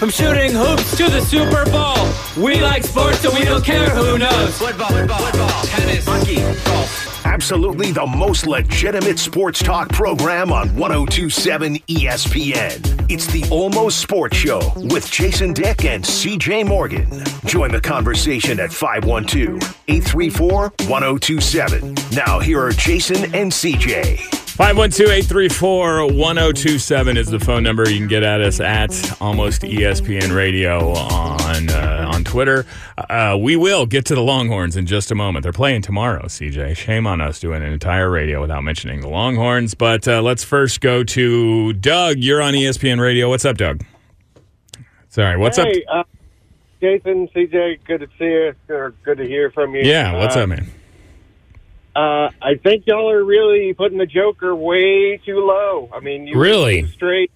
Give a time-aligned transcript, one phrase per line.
[0.00, 2.42] From shooting hoops to the Super Bowl.
[2.42, 4.56] We like sports so we don't care who knows.
[4.56, 7.26] Football, football, football, tennis, hockey, golf.
[7.26, 13.10] Absolutely the most legitimate sports talk program on 1027 ESPN.
[13.10, 17.06] It's the Almost Sports Show with Jason Dick and CJ Morgan.
[17.44, 21.94] Join the conversation at 512 834 1027.
[22.12, 24.39] Now, here are Jason and CJ.
[24.60, 27.88] 512-834-1027 is the phone number.
[27.88, 32.66] You can get at us at Almost ESPN Radio on uh, on Twitter.
[32.98, 35.44] Uh, we will get to the Longhorns in just a moment.
[35.44, 36.76] They're playing tomorrow, CJ.
[36.76, 39.72] Shame on us doing an entire radio without mentioning the Longhorns.
[39.72, 42.18] But uh, let's first go to Doug.
[42.18, 43.30] You're on ESPN Radio.
[43.30, 43.82] What's up, Doug?
[45.08, 45.68] Sorry, what's up?
[45.68, 46.04] hey, Uh,
[46.82, 48.54] Jason, CJ, good to see you.
[48.68, 49.80] Or good to hear from you.
[49.84, 50.70] Yeah, what's uh, up, man?
[51.94, 55.88] Uh, I think y'all are really putting the Joker way too low.
[55.92, 56.86] I mean, you Really?
[56.88, 57.30] straight.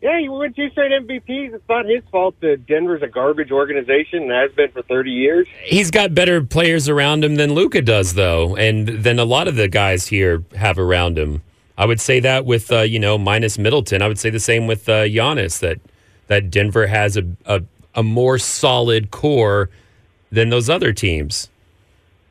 [0.00, 1.52] Yeah, you went two straight MVPs.
[1.52, 5.46] It's not his fault that Denver's a garbage organization and has been for 30 years.
[5.62, 9.56] He's got better players around him than Luka does, though, and than a lot of
[9.56, 11.42] the guys here have around him.
[11.76, 14.00] I would say that with uh, you know minus Middleton.
[14.00, 15.78] I would say the same with uh, Giannis that
[16.28, 17.62] that Denver has a, a
[17.94, 19.68] a more solid core
[20.30, 21.50] than those other teams.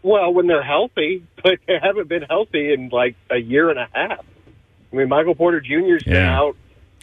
[0.03, 3.87] Well, when they're healthy, but they haven't been healthy in like a year and a
[3.93, 4.25] half.
[4.91, 6.39] I mean, Michael Porter Jr.'s been Yeah.
[6.39, 6.55] out.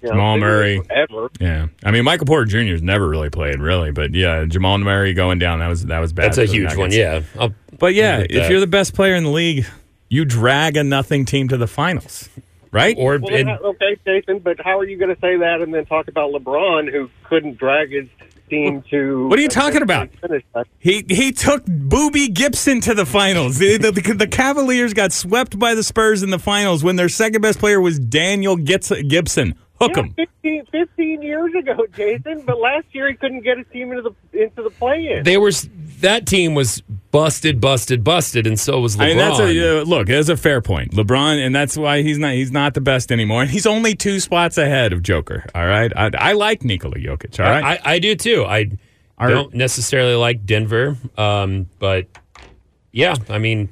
[0.03, 0.81] You know, Jamal figure Murray.
[0.83, 1.31] Forever.
[1.41, 5.39] Yeah, I mean Michael Porter Jr.'s never really played, really, but yeah, Jamal Murray going
[5.39, 6.27] down that was that was bad.
[6.27, 6.91] That's a for the huge one.
[6.93, 8.51] Yeah, I'll- But yeah, if that.
[8.51, 9.65] you're the best player in the league,
[10.11, 12.29] you drag a nothing team to the finals,
[12.73, 12.95] right?
[12.99, 15.87] or Well, and- okay, Jason, but how are you going to say that and then
[15.87, 18.07] talk about LeBron, who couldn't drag his
[18.49, 19.29] team to?
[19.29, 20.09] What are you talking about?
[20.79, 23.59] He he took Boobie Gibson to the finals.
[23.59, 27.09] The, the, the, the Cavaliers got swept by the Spurs in the finals when their
[27.09, 29.55] second best player was Daniel Gibson.
[29.81, 30.15] Hook Yeah, him.
[30.15, 32.43] 15, 15 years ago, Jason.
[32.47, 34.03] But last year he couldn't get his team into
[34.33, 35.23] the into the play-in.
[35.25, 35.53] they were
[36.01, 39.03] that team was busted, busted, busted, and so was LeBron.
[39.03, 40.07] I mean, that's a uh, look.
[40.09, 43.43] That's a fair point, LeBron, and that's why he's not he's not the best anymore.
[43.43, 45.45] And he's only two spots ahead of Joker.
[45.55, 47.39] All right, I, I like Nikola Jokic.
[47.43, 48.45] All right, I, I do too.
[48.47, 48.71] I
[49.19, 52.07] Our- don't necessarily like Denver, um, but
[52.93, 53.69] yeah, I mean,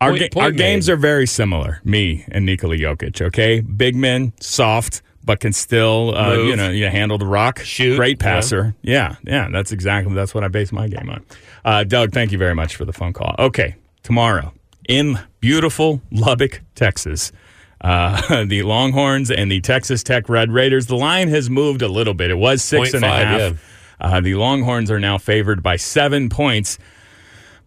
[0.00, 1.80] Our, Point- ga- point our games are very similar.
[1.84, 3.20] Me and Nikola Jokic.
[3.20, 7.60] Okay, big men, soft, but can still uh, you know you handle the rock.
[7.60, 8.74] Shoot, great passer.
[8.82, 9.16] Yeah.
[9.24, 11.24] yeah, That's exactly that's what I base my game on.
[11.64, 13.34] Uh, Doug, thank you very much for the phone call.
[13.38, 14.52] Okay, tomorrow
[14.88, 17.32] in beautiful Lubbock, Texas.
[17.80, 20.86] Uh, the Longhorns and the Texas Tech Red Raiders.
[20.86, 22.30] The line has moved a little bit.
[22.30, 23.38] It was six Point and a half.
[23.38, 23.52] yeah.
[24.00, 26.78] Uh, the Longhorns are now favored by seven points.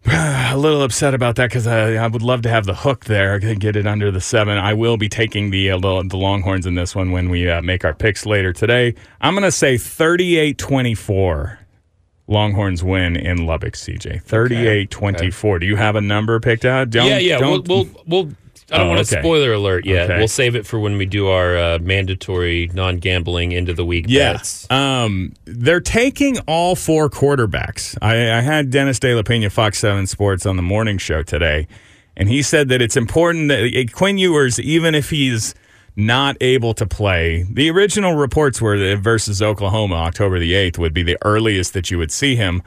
[0.54, 3.38] a little upset about that because I, I would love to have the hook there
[3.40, 4.58] to get it under the seven.
[4.58, 7.84] I will be taking the uh, the, Longhorns in this one when we uh, make
[7.86, 8.94] our picks later today.
[9.22, 11.58] I'm going to say 38 24.
[12.26, 14.22] Longhorns win in Lubbock, CJ.
[14.22, 15.58] 38 24.
[15.58, 16.90] Do you have a number picked out?
[16.90, 17.40] Don't, yeah, yeah.
[17.40, 18.30] We'll, we'll, we'll.
[18.70, 19.16] I don't Oh, want okay.
[19.16, 20.10] to spoiler alert yet.
[20.10, 20.18] Okay.
[20.18, 24.06] We'll save it for when we do our uh, mandatory non-gambling end of the week
[24.08, 24.66] Yes.
[24.66, 24.70] bets.
[24.70, 27.96] Um, they're taking all four quarterbacks.
[28.00, 31.66] I, I had Dennis De La Pena, Fox 7 Sports, on the morning show today,
[32.16, 35.54] and he said that it's important that uh, Quinn Ewers, even if he's
[35.96, 40.94] not able to play, the original reports were that versus Oklahoma, October the 8th, would
[40.94, 42.62] be the earliest that you would see him.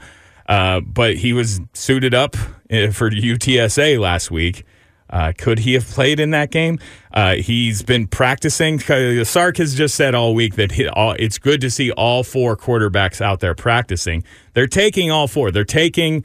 [0.48, 2.36] Uh, but he was suited up
[2.70, 4.64] uh, for UTSA last week.
[5.10, 6.78] Uh, could he have played in that game?
[7.12, 8.78] Uh, he's been practicing.
[8.78, 12.56] Sark has just said all week that he, all, it's good to see all four
[12.56, 14.22] quarterbacks out there practicing.
[14.54, 15.50] They're taking all four.
[15.50, 16.24] They're taking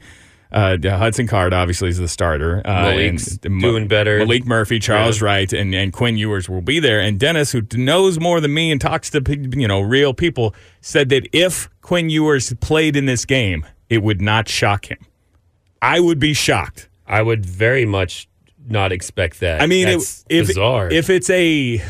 [0.54, 2.62] uh, Hudson Card, obviously, is the starter.
[2.64, 4.20] Uh, Maalik's and- doing better.
[4.20, 7.00] Maalik Murphy, Charles Wright, and, and Quinn Ewers will be there.
[7.00, 11.08] And Dennis, who knows more than me and talks to you know real people, said
[11.08, 14.98] that if Quinn Ewers played in this game, it would not shock him.
[15.82, 16.88] I would be shocked.
[17.06, 18.28] I would very much
[18.66, 19.60] not expect that.
[19.60, 20.90] I mean, That's it, if bizarre.
[20.90, 21.82] if it's a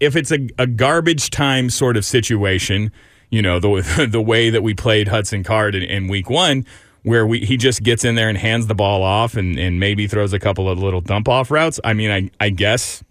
[0.00, 2.90] if it's a, a garbage time sort of situation,
[3.30, 6.64] you know, the the way that we played Hudson Card in, in week one,
[7.02, 10.06] where we he just gets in there and hands the ball off and, and maybe
[10.06, 11.78] throws a couple of little dump off routes.
[11.84, 13.02] I mean, I I guess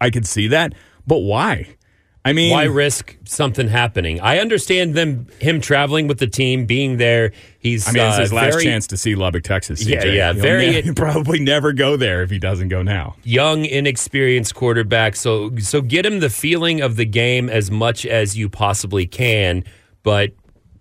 [0.00, 0.74] I could see that,
[1.06, 1.74] but why?
[2.24, 4.20] I mean, Why risk something happening?
[4.20, 7.32] I understand them him traveling with the team, being there.
[7.58, 9.82] He's I mean, it's uh, his last very chance to see Lubbock, Texas.
[9.82, 10.14] Yeah, CJ.
[10.16, 13.16] yeah, He'll very- ne- he'll probably never go there if he doesn't go now.
[13.24, 15.16] young, inexperienced quarterback.
[15.16, 19.64] So so get him the feeling of the game as much as you possibly can,
[20.02, 20.32] but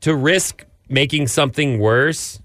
[0.02, 2.42] to risk making something worse,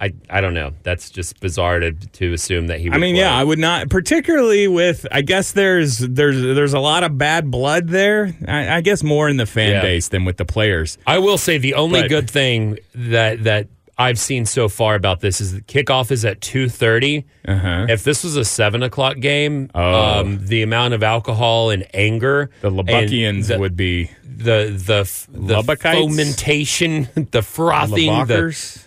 [0.00, 0.72] I I don't know.
[0.82, 2.88] That's just bizarre to to assume that he.
[2.88, 3.22] Would I mean, play.
[3.22, 5.06] yeah, I would not, particularly with.
[5.12, 8.34] I guess there's there's there's a lot of bad blood there.
[8.48, 9.82] I, I guess more in the fan Yeah.
[9.82, 10.98] base than with the players.
[11.06, 15.20] I will say the only But- good thing that that I've seen so far about
[15.20, 17.86] this is the kickoff is at two Uh-huh.
[17.88, 20.18] If this was a seven o'clock game, Oh.
[20.20, 25.02] um, the amount of alcohol and anger, The and Lubbockians the, would be the the
[25.02, 28.83] f- the fomentation, the frothing, the.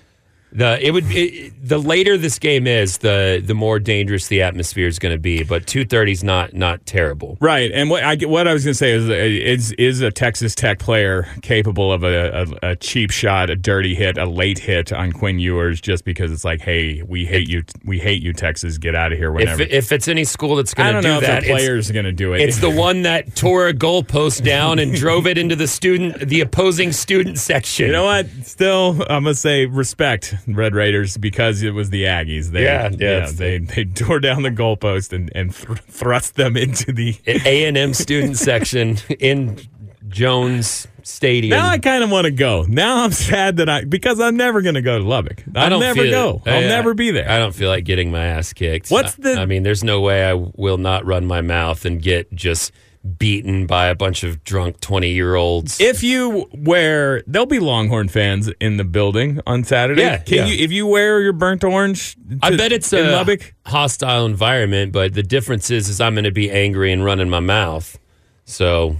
[0.51, 4.88] The it would it, the later this game is, the the more dangerous the atmosphere
[4.88, 5.44] is going to be.
[5.44, 7.38] But two thirty is not not terrible.
[7.41, 10.09] Right, and what I what I was going to say is, uh, is is a
[10.09, 14.59] Texas Tech player capable of a, a, a cheap shot, a dirty hit, a late
[14.59, 18.31] hit on Quinn Ewers just because it's like, hey, we hate you, we hate you,
[18.31, 19.63] Texas, get out of here If whenever.
[19.63, 22.33] if it's any school that's going to don't know that, if players going to do
[22.33, 22.41] it.
[22.41, 26.39] It's the one that tore a goalpost down and drove it into the student, the
[26.39, 27.88] opposing student section.
[27.88, 28.27] You know what?
[28.44, 32.51] Still, I'm gonna say respect Red Raiders because it was the Aggies.
[32.51, 36.55] They, Yeah, yeah, it's- they they tore down the goalpost and and thr thrust them
[36.57, 37.15] into the.
[37.27, 39.59] A and M student section in
[40.07, 41.51] Jones Stadium.
[41.57, 42.65] Now I kind of want to go.
[42.67, 45.44] Now I'm sad that I because I'm never gonna go to Lubbock.
[45.55, 46.41] I'll I don't never go.
[46.45, 47.29] I'll I- never be there.
[47.29, 48.89] I don't feel like getting my ass kicked.
[48.89, 52.01] What's I- the- I mean, there's no way I will not run my mouth and
[52.01, 52.71] get just
[53.07, 55.80] beaten by a bunch of drunk 20 year olds.
[55.80, 60.01] if you wear, there'll be Longhorn fans in the building on Saturday.
[60.01, 60.45] Yeah, Can yeah.
[60.45, 62.18] you if you wear your burnt orange?
[62.42, 63.54] I bet it's a Lubbock.
[63.65, 67.39] hostile environment, but the difference is, is I'm going to be angry and running my
[67.39, 67.98] mouth.
[68.45, 68.98] So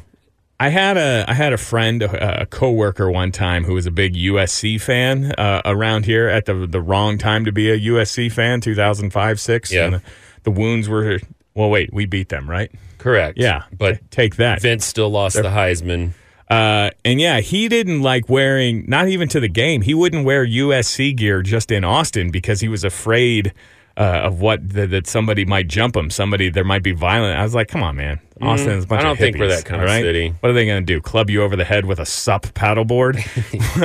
[0.59, 3.92] I had a I had a friend, a, a coworker one time who was a
[3.92, 8.31] big USC fan uh, around here at the the wrong time to be a USC
[8.31, 9.71] fan, 2005 six.
[9.71, 9.86] Yeah.
[9.86, 10.01] And the,
[10.44, 11.19] the wounds were
[11.54, 11.69] well.
[11.69, 12.71] Wait, we beat them, right?
[13.07, 13.38] Correct.
[13.38, 14.62] Yeah, but take that.
[14.62, 16.12] Vince still lost the Heisman.
[16.50, 19.81] Uh, and yeah, he didn't like wearing, not even to the game.
[19.81, 23.54] He wouldn't wear USC gear just in Austin because he was afraid
[23.98, 26.09] uh, of what that, that somebody might jump him.
[26.09, 27.38] Somebody there might be violent.
[27.39, 28.19] I was like, come on, man.
[28.42, 29.00] Austin's a bunch Mm-hmm.
[29.00, 30.04] I don't of think we're that kind of right?
[30.04, 30.33] city.
[30.39, 31.01] What are they going to do?
[31.01, 33.18] Club you over the head with a sup paddleboard?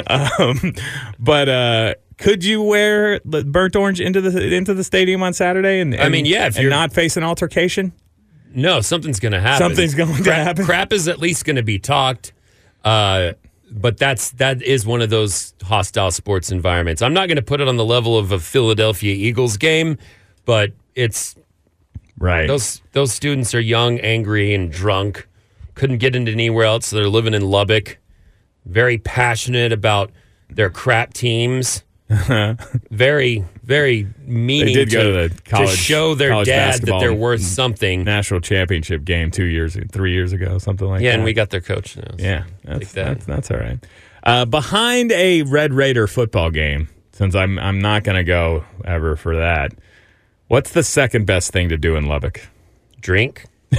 [0.40, 0.74] um,
[1.18, 5.80] but uh, could you wear burnt orange into the into the stadium on Saturday?
[5.80, 7.92] And, I mean, yeah, if you're- not face an altercation.
[8.54, 9.68] No, something's going to happen.
[9.68, 10.64] Something's going to happen?
[10.64, 12.32] Crap is at least going to be talked.
[12.84, 13.32] Uh,
[13.70, 17.00] but that's that is one of those hostile sports environments.
[17.00, 19.96] I'm not going to put it on the level of a Philadelphia Eagles game,
[20.44, 21.36] but it's
[22.18, 22.46] Right.
[22.46, 25.26] those those students are young, angry, and drunk.
[25.74, 26.88] Couldn't get into anywhere else.
[26.88, 27.98] So they're living in Lubbock.
[28.66, 30.10] Very passionate about
[30.50, 31.82] their crap teams.
[32.90, 38.04] very, very meaning to, go to the college- show their dad that they're worth something.
[38.04, 41.12] national championship game two years, three years ago, something like yeah, that.
[41.12, 42.02] Yeah, and we got their coach now.
[42.02, 43.04] so yeah, that's, that.
[43.04, 43.78] that's that's all right.
[44.24, 49.16] Uh, behind a Red Raider football game, since I'm I'm not going to go ever
[49.16, 49.72] for that.
[50.48, 52.46] What's the second best thing to do in Lubbock?
[53.00, 53.46] Drink.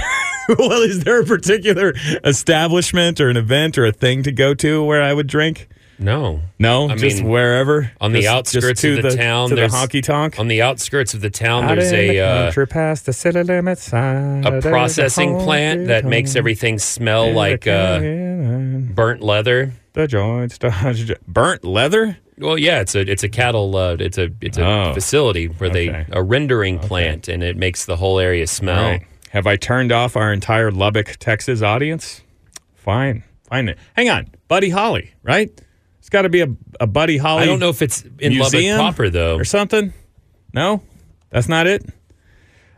[0.58, 1.94] well, is there a particular
[2.24, 5.68] establishment or an event or a thing to go to where I would drink?
[5.98, 6.40] No.
[6.58, 9.66] No, I just mean, wherever On the Just- outskirts just of the, town, to the
[9.68, 10.38] honky tonk.
[10.40, 12.20] On the outskirts of the town, Out there's a the
[12.62, 14.44] uh, past the city limit sign.
[14.46, 19.72] a processing plant that makes everything smell like uh, burnt leather.
[19.92, 22.18] the joints dodge- burnt leather.
[22.38, 24.94] Well, yeah, it's a it's a cattle uh, it's a it's a Oh.
[24.94, 25.86] facility where Okay.
[25.88, 28.82] they a rendering plant and it makes the whole area smell.
[28.90, 29.06] Right.
[29.30, 32.22] Have I turned off our entire Lubbock, Texas audience?
[32.74, 33.74] Fine, fine.
[33.94, 35.50] Hang on, Buddy Holly, right?
[36.04, 36.48] It's got to be a,
[36.80, 37.44] a Buddy Holly.
[37.44, 39.36] I don't know if it's in museum Lubbock proper though.
[39.36, 39.94] or something.
[40.52, 40.82] No,
[41.30, 41.82] that's not it.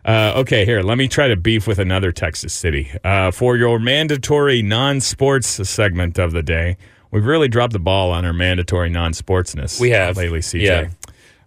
[0.04, 2.88] Uh, okay, here, let me try to beef with another Texas city.
[3.02, 6.76] Uh, for your mandatory non sports segment of the day,
[7.11, 9.80] we've really dropped the ball on our mandatory non sportsness.
[9.80, 10.16] We have.
[10.16, 10.61] lately, CJ.
[10.62, 10.88] Yeah.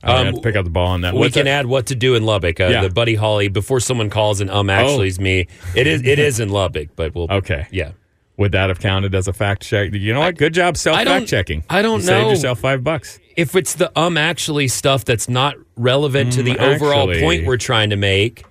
[0.03, 1.13] I Um, have to pick up the ball on that.
[1.13, 1.51] we What's can that?
[1.59, 2.59] add what to do in Lubbock.
[2.59, 2.81] Uh, Yeah.
[2.81, 5.48] The Buddy Holly before someone calls and um actually is me.
[5.75, 7.67] It is it is in Lubbock, but we'll Okay.
[7.71, 7.91] Yeah.
[8.39, 9.93] Would that have counted as a fact check?
[9.93, 10.38] You know what?
[10.38, 11.63] Good job self fact checking.
[11.69, 12.19] I don't you know.
[12.22, 13.19] Saved yourself five bucks.
[13.36, 17.22] If it's the um actually stuff that's not relevant to the Mm, overall actually.
[17.22, 18.46] point we're trying to make,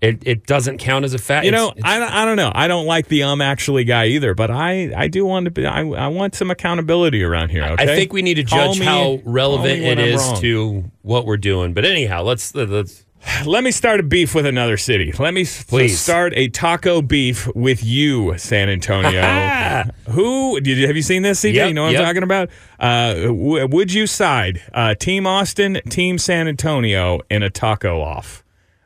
[0.00, 1.46] it, it doesn't count as a fact.
[1.46, 2.52] You know, It's- I, don't- I don't know.
[2.54, 5.66] I don't like the um actually guy either, but I, I do want to be.
[5.66, 7.62] I, I want some accountability around here.
[7.64, 7.82] Okay?
[7.82, 10.40] I think we need to judge me- how relevant it I'm is wrong.
[10.40, 11.72] to what we're doing.
[11.74, 13.04] But anyhow, let's let's
[13.46, 15.12] Let me start a beef with another city.
[15.18, 15.98] Let me Please.
[15.98, 19.22] start a taco beef with you, San Antonio.
[20.10, 21.54] Who did you, have you seen this, CJ?
[21.54, 22.00] Yep, you know what yep.
[22.00, 22.50] I'm talking about?
[22.78, 28.44] Uh, w- would you side uh, Team Austin, Team San Antonio in a taco off?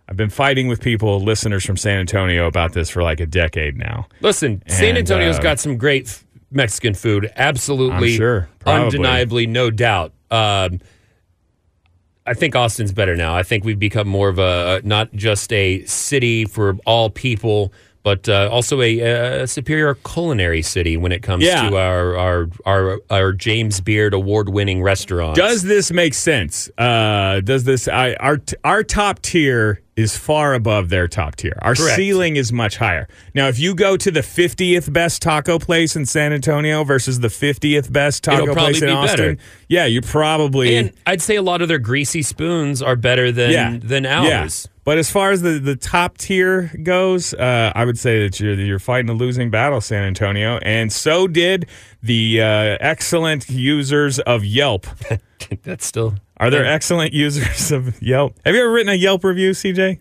[0.09, 3.77] I've been fighting with people, listeners from San Antonio, about this for like a decade
[3.77, 4.07] now.
[4.21, 4.63] listen.
[4.67, 7.31] San And, Antonio's uh, got some great Mexican food.
[7.37, 8.49] Absolutely, I'm sure.
[8.61, 8.85] Probably.
[8.85, 10.13] undeniably, no doubt.
[10.31, 10.81] Um,
[12.29, 13.35] I think Austin's better now.
[13.35, 17.73] I think we've become more of a not just a city for all people,
[18.09, 19.01] but uh, also a,
[19.43, 21.69] a superior culinary city when it comes Yeah.
[21.69, 25.39] to our our our, our James Beard award winning restaurants.
[25.39, 26.71] Does this make sense?
[26.79, 31.59] Uh, does this I, our our top tier is far above their top tier.
[31.61, 31.97] Our Correct.
[31.97, 33.09] ceiling is much higher.
[33.35, 37.27] Now, if you go to the 50th best taco place in San Antonio versus the
[37.29, 39.49] 50th best taco place in be Austin, better.
[39.69, 43.51] yeah, you probably and I'd say a lot of their greasy spoons are better than
[43.51, 44.49] yeah than Yeah.
[44.89, 48.55] But as far as the, the top tier goes, uh, I would say that you're
[48.55, 51.67] you're fighting a losing battle, San Antonio, and so did
[52.03, 54.87] the uh, excellent users of Yelp.
[55.63, 56.15] That's still.
[56.39, 58.35] Are there excellent users of Yelp?
[58.47, 59.99] Have you ever written a Yelp review, CJ?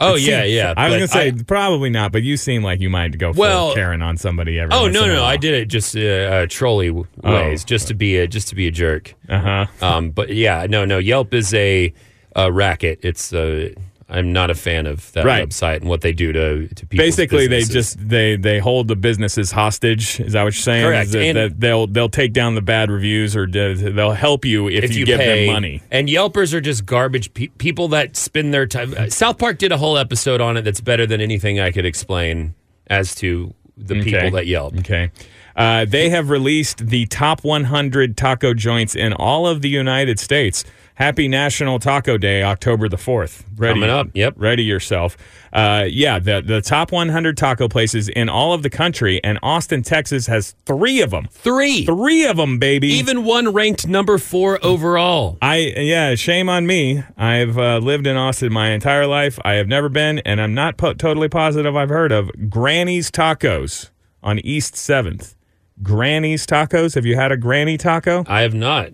[0.00, 0.74] Oh It yeah, seems- yeah.
[0.78, 3.40] I was gonna say I- probably not, but you seem like you might go full
[3.42, 4.72] Well- Karen on somebody every.
[4.74, 5.22] oh no, no.
[5.26, 7.06] I did it just uh, uh, trolley Oh.
[7.22, 9.14] ways, just to be a just to be a jerk.
[9.28, 9.66] Uh huh.
[9.86, 10.96] Um, but yeah, no, no.
[10.96, 11.92] Yelp is a,
[12.34, 13.00] a racket.
[13.02, 13.74] It's uh,
[14.10, 15.48] I'm not a fan of that Right.
[15.48, 17.04] website and what they do to to people.
[17.04, 20.18] Basically, they just they they hold the businesses hostage.
[20.20, 20.84] Is that what you're saying?
[20.84, 21.12] Correct.
[21.12, 24.92] That- that they'll they'll take down the bad reviews or they'll help you if, if
[24.94, 25.82] you, you, give pay, them money.
[25.90, 28.94] And Yelpers are just garbage pe- people that spend their time.
[28.98, 31.86] uh, South Park did a whole episode on it that's better than anything I could
[31.86, 32.54] explain
[32.88, 34.10] as to the Okay.
[34.10, 34.76] people that Yelp.
[34.80, 35.10] Okay.
[35.56, 40.64] Uh, they have released the top 100 taco joints in all of the United States.
[41.00, 43.42] Happy National Taco Day, October the 4th.
[43.56, 44.34] Ready, Coming up, yep.
[44.36, 45.16] Ready yourself.
[45.50, 49.80] Uh, yeah, the, the top 100 taco places in all of the country, and Austin,
[49.80, 51.26] Texas has three of them.
[51.30, 52.88] Three, Three of them, baby.
[52.88, 55.38] even one ranked number four overall.
[55.40, 57.02] I yeah, shame on me.
[57.16, 59.38] I've uh, lived in Austin my entire life.
[59.42, 63.88] I have never been, and I'm not po- totally positive I've heard of Granny's Tacos
[64.22, 65.34] on East Seventh.
[65.82, 66.94] Granny's Tacos.
[66.94, 68.22] Have you had a Granny taco?
[68.28, 68.90] I have not.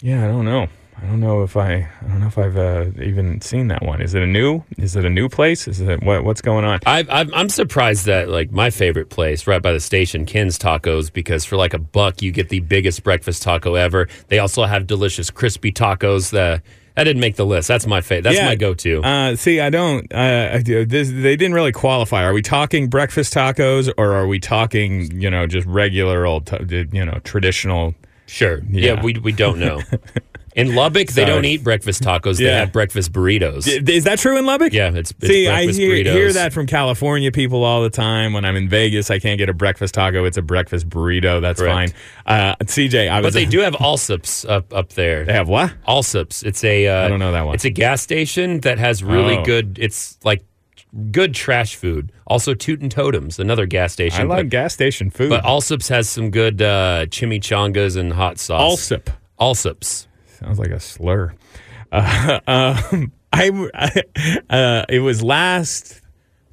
[0.00, 0.68] Yeah, I don't know.
[1.00, 1.72] I don't know if I.
[2.02, 4.00] I don't know if I've uh, even seen that one.
[4.00, 4.62] Is it a new?
[4.78, 5.66] Is it a new place?
[5.68, 6.24] Is it what?
[6.24, 6.78] What's going on?
[6.86, 11.12] I, I'm, I'm surprised that like my favorite place right by the station, Ken's Tacos,
[11.12, 14.08] because for like a buck you get the biggest breakfast taco ever.
[14.28, 16.30] They also have delicious crispy tacos.
[16.30, 16.62] That
[16.96, 17.66] I didn't make the list.
[17.68, 18.22] That's my favorite.
[18.22, 18.46] That's Yeah.
[18.46, 19.02] my go-to.
[19.02, 20.10] Uh, see, I don't.
[20.14, 22.22] Uh, I do- this, they didn't really qualify.
[22.22, 27.04] Are we talking breakfast tacos, or are we talking, you know, just regular old, you
[27.04, 27.94] know, traditional?
[28.26, 28.62] Sure.
[28.70, 28.94] yeah.
[28.94, 29.80] Yeah, we we don't know.
[30.56, 31.26] In Lubbock, they Sorry.
[31.26, 32.38] don't eat breakfast tacos.
[32.38, 32.60] They Yeah.
[32.60, 33.66] have breakfast burritos.
[33.88, 34.72] Is that true in Lubbock?
[34.72, 38.32] Yeah, it's, it's See, I hear, hear that from California people all the time.
[38.32, 40.24] When I'm in Vegas, I can't get a breakfast taco.
[40.26, 41.40] It's a breakfast burrito.
[41.40, 41.92] That's Correct.
[42.24, 42.40] fine.
[42.52, 43.26] Uh, CJ, I was.
[43.26, 45.24] But they do have Allsups up up there.
[45.24, 45.72] They have what?
[45.88, 46.44] Allsups.
[46.44, 46.86] It's a.
[46.86, 47.56] Uh, I don't know that one.
[47.56, 49.44] It's a gas station that has really Oh.
[49.44, 49.76] good.
[49.80, 50.44] It's like
[51.10, 52.12] good trash food.
[52.26, 54.22] Also, Toot'n Totums, another gas station.
[54.22, 55.30] I like but, gas station food.
[55.30, 58.88] but Allsups has some good uh, chimichangas and hot sauce.
[58.88, 60.06] Allsup Allsups.
[60.38, 61.34] sounds like a slur.
[61.90, 63.50] Uh, um, I,
[64.50, 66.00] uh, it was last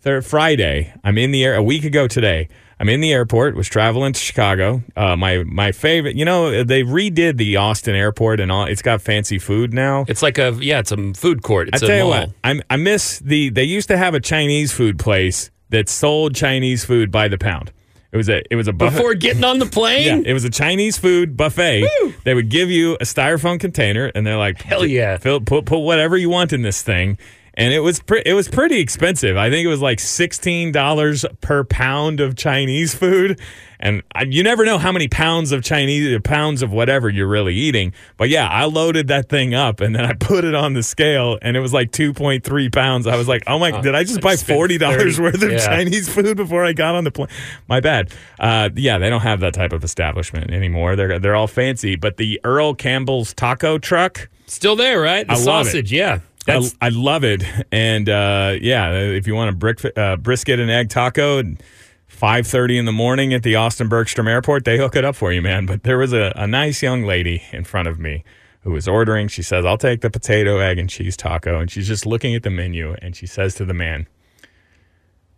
[0.01, 0.93] thir- Friday.
[1.03, 2.49] I'm in the air a week ago today.
[2.81, 3.55] I'm in the airport.
[3.55, 4.81] Was traveling to Chicago.
[4.95, 6.15] Uh, my my favorite.
[6.15, 8.65] You know they redid the Austin airport and all.
[8.65, 10.03] It's got fancy food now.
[10.07, 10.79] It's like a yeah.
[10.79, 11.67] It's a food court.
[11.67, 12.09] It's I a tell you mall.
[12.27, 13.49] what, I'm, I miss the.
[13.51, 17.71] They used to have a Chinese food place that sold Chinese food by the pound.
[18.11, 18.41] It was a.
[18.51, 18.95] It was a buffet.
[18.97, 20.23] Before getting on the plane.
[20.23, 21.87] yeah, it was a Chinese food buffet.
[22.23, 25.17] They would give you a styrofoam container, and they're like, Hell yeah.
[25.17, 27.19] fill, put put whatever you want in this thing."
[27.55, 29.35] And it was pre- it was pretty expensive.
[29.35, 33.41] I think it was like sixteen dollars per pound of Chinese food,
[33.77, 37.53] and I, you never know how many pounds of Chinese pounds of whatever you're really
[37.53, 37.93] eating.
[38.15, 41.39] But yeah, I loaded that thing up, and then I put it on the scale,
[41.41, 43.05] and it was like two point three pounds.
[43.05, 43.81] I was like, "Oh my!
[43.81, 45.65] did I just buy forty dollars worth of yeah.
[45.65, 47.27] Chinese food before I got on the plane?"
[47.67, 48.13] My bad.
[48.39, 50.95] Uh, yeah, they don't have that type of establishment anymore.
[50.95, 51.97] They're they're all fancy.
[51.97, 54.29] But the Earl Campbell's taco truck.
[54.45, 55.25] Still there, right?
[55.25, 55.91] The I sausage.
[55.91, 56.19] Yeah.
[56.47, 60.71] I, I love it, and uh, yeah, if you want a brick, uh, brisket and
[60.71, 61.61] egg taco, and
[62.07, 65.31] five thirty in the morning at the Austin Bergstrom Airport, they hook it up for
[65.31, 65.65] you, man.
[65.65, 68.23] But there was a, a nice young lady in front of me
[68.61, 69.27] who was ordering.
[69.27, 72.43] She says, "I'll take the potato, egg, and cheese taco," and she's just looking at
[72.43, 74.07] the menu, and she says to the man,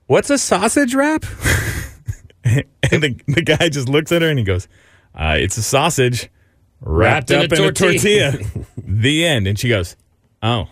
[0.07, 1.25] "What's a sausage wrap?"
[2.43, 4.67] and the, the guy just looks at her and he goes,
[5.15, 6.29] uh, "It's a sausage."
[6.85, 8.65] Wrapped, Wrapped up in a in a tortilla." tortilla.
[8.77, 9.47] the end.
[9.47, 9.95] And she goes,
[10.43, 10.67] Oh,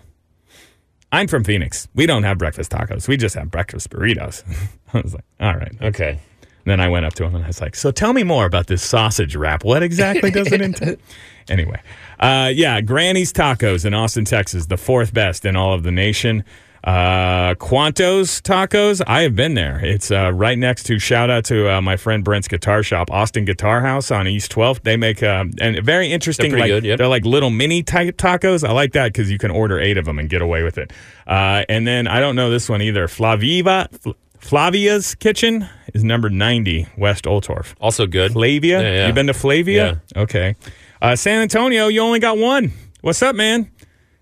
[1.12, 1.88] I'm from Phoenix.
[1.94, 3.08] We don't have breakfast tacos.
[3.08, 4.44] We just have breakfast burritos.
[4.94, 5.74] I was like, All right.
[5.82, 6.20] okay.
[6.64, 8.68] Then I went up to him and I was like, So tell me more about
[8.68, 9.64] this sausage wrap.
[9.64, 10.96] What exactly does it entail?
[11.50, 11.82] anyway,
[12.20, 16.44] uh, yeah, Granny's Tacos in Austin, Texas, the fourth best in all of the nation.
[16.84, 19.02] Uh, Cuantos Tacos.
[19.06, 19.80] I have been there.
[19.84, 20.98] It's uh, right next to.
[20.98, 24.82] Shout out to uh, my friend Brent's Guitar Shop, Austin Guitar House on East 12th.
[24.84, 26.52] They make um, and very interesting.
[26.52, 26.98] They're like, good, yep.
[26.98, 28.68] They're like little mini type tacos.
[28.68, 30.92] I like that because you can order eight of them and get away with it.
[31.28, 33.08] Uh, and then I don't know this one either.
[33.08, 33.90] Flaviva.
[34.02, 37.76] Fl- Flavia's Kitchen is number 90, West Oltorf.
[37.80, 38.32] Also good.
[38.32, 38.82] Flavia?
[38.82, 39.08] Yeah, yeah.
[39.08, 40.02] You been to Flavia?
[40.16, 40.56] Okay.
[41.00, 42.74] Uh, San Antonio, you only got one.
[43.02, 43.72] What's up, man?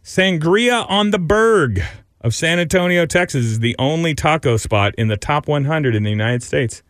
[0.03, 1.81] Sangria on the Berg
[2.21, 6.09] of San Antonio, Texas is the only taco spot in the top 100 in the
[6.09, 6.83] United States.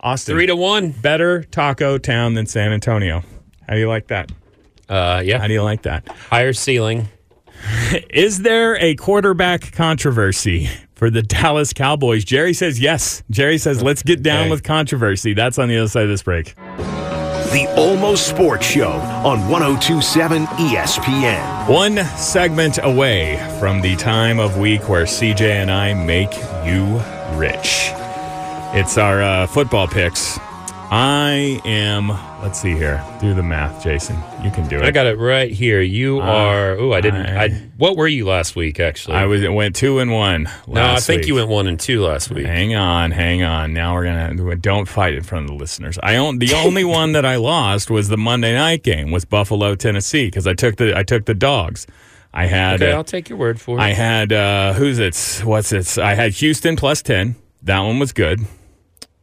[0.00, 0.34] Austin.
[0.34, 0.90] Three to one.
[0.90, 3.22] Better taco town than San Antonio.
[3.68, 4.30] How do you like that?
[4.88, 6.06] Uh, How do you like that?
[6.30, 7.08] Higher ceiling.
[8.10, 12.24] Is there a quarterback controversy for the Dallas Cowboys?
[12.24, 13.22] Jerry says yes.
[13.30, 14.50] Jerry says let's get down Okay.
[14.50, 15.32] with controversy.
[15.34, 16.54] That's on the other side of this break.
[17.52, 21.68] The Almost Sports Show on 1027 ESPN.
[21.68, 26.34] One segment away from the time of week where CJ and I make
[26.64, 27.00] you
[27.38, 27.90] rich.
[28.74, 30.40] It's our uh, football picks.
[30.88, 32.08] I am,
[32.42, 33.02] let's see here.
[33.20, 34.16] Do the math, Jason.
[34.44, 34.84] You can do it.
[34.84, 35.80] I got it right here.
[35.80, 36.78] You are.
[36.78, 37.26] Oh, I didn't.
[37.26, 38.78] I- I, What were you last week?
[38.78, 40.48] Actually, I was went two and one.
[40.68, 41.28] No, I think week.
[41.28, 42.46] you went one and two last week.
[42.46, 43.72] Hang on, hang on.
[43.74, 45.98] Now we're gonna don't fight in front of the listeners.
[46.02, 49.74] I own the only one that I lost was the Monday night game was Buffalo
[49.74, 51.86] Tennessee because I took the I took the dogs.
[52.32, 53.80] I had Okay, uh, I'll take your word for it.
[53.82, 55.16] I had uh, who's it?
[55.44, 55.98] What's it?
[55.98, 57.34] I had Houston plus ten.
[57.62, 58.40] That one was good.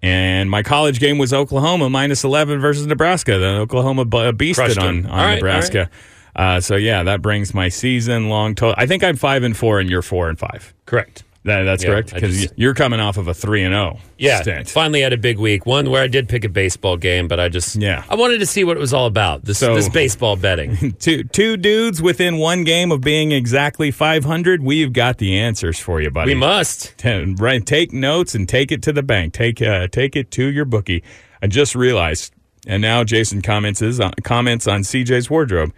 [0.04, 3.40] And my college game was Oklahoma minus eleven versus Nebraska.
[3.40, 5.90] The Oklahoma beasted on, on right, Nebraska.
[6.36, 8.76] Uh, so yeah, that brings my season long total.
[8.78, 10.74] I think I'm five and four, and you're four and five.
[10.86, 11.24] Correct.
[11.46, 14.00] That, that's Yeah, correct because you're coming off of a three and zero.
[14.18, 14.70] Yeah, stint.
[14.70, 15.66] finally had a big week.
[15.66, 18.04] One where I did pick a baseball game, but I just Yeah.
[18.10, 19.44] I wanted to see what it was all about.
[19.44, 20.94] This So- this baseball betting.
[21.00, 24.64] Two two dudes within one game of being exactly 500.
[24.64, 26.32] We've got the answers for you, buddy.
[26.34, 26.98] we must.
[26.98, 29.34] Ten- right, take notes and take it to the bank.
[29.34, 31.04] Take uh, take it to your bookie.
[31.42, 32.34] I just realized,
[32.66, 35.74] and now Jason comments is on, comments on CJ's wardrobe.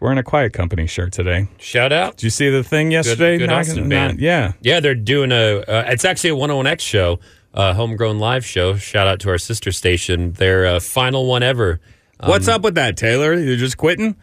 [0.00, 1.46] He's wearing a Quiet Company shirt today.
[1.58, 2.16] Shout out.
[2.16, 3.36] Did you see the thing yesterday?
[3.36, 4.18] good Not- Austin band.
[4.18, 4.52] yeah.
[4.62, 5.58] Yeah, they're doing a.
[5.58, 7.20] Uh, it's actually a 101X show,
[7.52, 8.76] a homegrown live show.
[8.76, 10.32] Shout out to our sister station.
[10.32, 11.80] Their uh, final one ever.
[12.24, 13.34] What's Um, up with that, Taylor?
[13.34, 14.16] You're just quitting?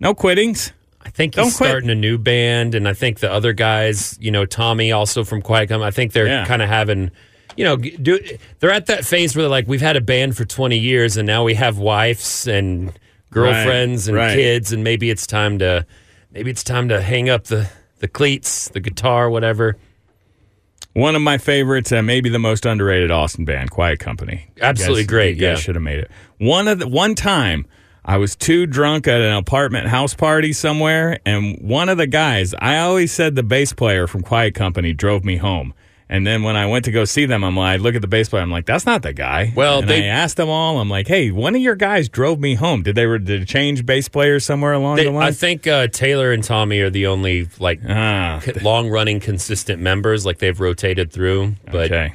[0.00, 0.72] No quittings.
[1.04, 4.46] I think he's starting a new band, and I think the other guys, you know,
[4.46, 5.86] Tommy also from Quiet Company.
[5.86, 6.46] I think they're Yeah.
[6.46, 7.10] kind of having,
[7.58, 8.18] you know, do
[8.60, 11.26] they're at that phase where they're like, we've had a band for twenty years, and
[11.26, 12.92] now we have wives and
[13.30, 14.34] girlfriends and right.
[14.34, 15.86] kids, and maybe it's time to,
[16.32, 19.76] maybe it's time to hang up the the cleats, the guitar, whatever.
[20.94, 24.48] One of my favorites, uh, maybe the most underrated Austin band, Quiet Company.
[24.60, 25.54] Absolutely guys- great, yeah.
[25.54, 26.10] should have made it.
[26.38, 27.66] One of the one time,
[28.04, 32.54] I was too drunk at an apartment house party somewhere, and one of the guys,
[32.58, 35.74] I always said the bass player from Quiet Company drove me home.
[36.12, 38.08] And then when I went to go see them, I'm like, I look at the
[38.08, 39.52] bass player, I'm like, that's not the guy.
[39.54, 42.40] Well, and they- I asked them all, I'm like, hey, one of your guys drove
[42.40, 42.82] me home.
[42.82, 45.28] Did they did they change bass players somewhere along They, the line?
[45.28, 50.26] I think uh, Taylor and Tommy are the only like ah, long running consistent members.
[50.26, 51.92] Like they've rotated through, but.
[51.92, 52.12] okay,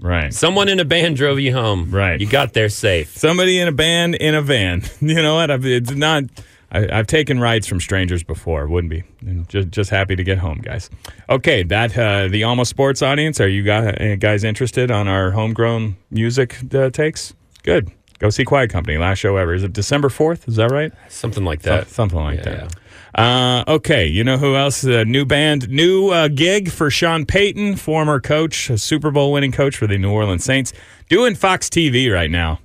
[0.00, 0.34] right.
[0.34, 1.92] Someone in a band drove you home.
[1.92, 2.20] Right.
[2.20, 3.16] You got there safe.
[3.16, 4.82] somebody in a band in a van.
[5.00, 5.50] You know what?
[5.64, 6.24] It's not.
[6.72, 8.66] I, I've taken rides from strangers before.
[8.66, 9.04] Wouldn't be.
[9.48, 10.90] Just just happy to get home, guys.
[11.28, 13.40] Okay, that uh, the almost sports audience.
[13.40, 17.34] Are you guys, uh, interested on our homegrown music uh, takes?
[17.62, 17.90] Good.
[18.18, 18.96] Go see Quiet Company.
[18.96, 19.52] Last show ever.
[19.54, 20.48] Is it December fourth?
[20.48, 20.92] Is that right?
[21.08, 21.88] Something like that.
[21.88, 22.74] Something like Yeah, that.
[23.14, 24.84] Uh, okay, you know who else?
[24.84, 29.52] A new band, new uh, gig for Sean Payton, former coach, a Super Bowl winning
[29.52, 30.72] coach for the New Orleans Saints,
[31.08, 32.58] doing Fox TV right now.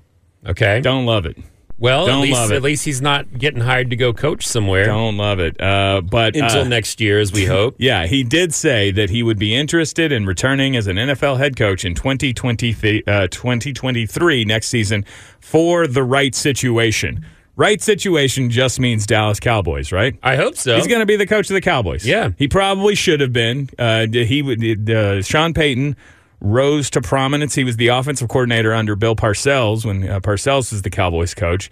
[0.45, 0.81] Okay.
[0.81, 1.37] Don't love it.
[1.81, 2.55] Well, don't at least love it.
[2.55, 5.59] at least he's not getting hired to go coach somewhere Don't love it.
[5.59, 7.75] Uh, but until uh, next year, as we hope.
[7.79, 11.57] yeah, he did say that he would be interested in returning as an NFL head
[11.57, 15.03] coach in 2020, uh, 2023 next season
[15.39, 17.25] for the right situation.
[17.55, 20.17] Right situation just means Dallas Cowboys, right?
[20.23, 20.75] I hope so.
[20.77, 22.05] He's going to be the coach of the Cowboys.
[22.05, 22.29] Yeah.
[22.37, 23.69] he probably should have been.
[23.77, 24.89] Uh, he would.
[24.89, 25.95] Uh, Sean Payton
[26.41, 27.56] rose to prominence.
[27.56, 31.69] He was the offensive coordinator under Bill Parcells when uh, Parcells was the Cowboys coach,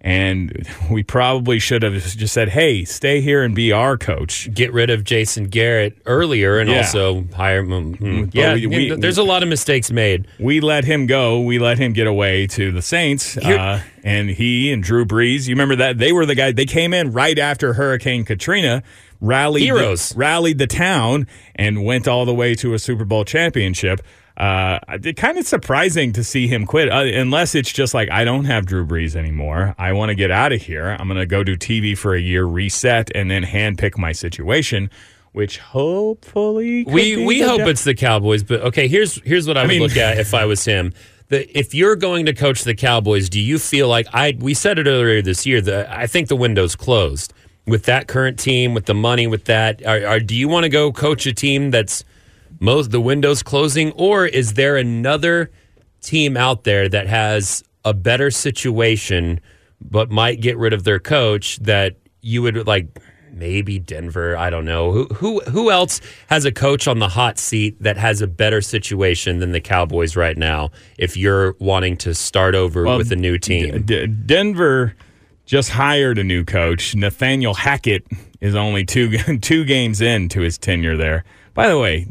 [0.00, 4.72] and we probably should have just said, "Hey, stay here and be our coach." Get
[4.72, 6.78] rid of Jason Garrett earlier and Yeah.
[6.78, 7.94] also hire him.
[7.94, 8.24] hmm.
[8.32, 10.26] Yeah, we- we- there's a lot of mistakes made.
[10.38, 11.40] We let him go.
[11.40, 15.46] We let him get away to the Saints, uh, and he and Drew Brees.
[15.48, 16.52] You remember that they were the guy.
[16.52, 18.82] They came in right after Hurricane Katrina,
[19.20, 20.10] rallied Heroes.
[20.10, 21.26] the, rallied the town,
[21.56, 24.00] and went all the way to a Super Bowl championship.
[24.36, 28.22] Uh, it's kind of surprising to see him quit, uh, unless it's just like I
[28.24, 29.74] don't have Drew Brees anymore.
[29.78, 30.96] I want to get out of here.
[30.98, 34.90] I'm going to go do TV for a year, reset, and then handpick my situation.
[35.32, 38.88] which hopefully We we the hope it's the Cowboys, but okay.
[38.88, 40.92] Here's here's what I, would mean- look at if I was him.
[41.30, 44.34] The, if you're going to coach the Cowboys, do you feel like I?
[44.38, 47.34] We said it earlier this year that I think the window's closed
[47.68, 49.84] with that current team, with the money, with that.
[49.86, 52.04] Are, are, do you want to go coach a team that's
[52.60, 55.50] most the window's closing, or is there another
[56.00, 59.40] team out there that has a better situation
[59.80, 62.98] but might get rid of their coach that you would like?
[63.38, 64.36] maybe Denver.
[64.36, 67.96] I don't know who who who else has a coach on the hot seat that
[67.96, 70.70] has a better situation than the Cowboys right now.
[70.98, 74.94] If you're wanting to start over Well, with a new team, D- Denver
[75.48, 76.94] just hired a new coach.
[76.94, 78.06] Nathaniel Hackett
[78.38, 81.24] is only two two games into his tenure there.
[81.54, 82.06] By the way,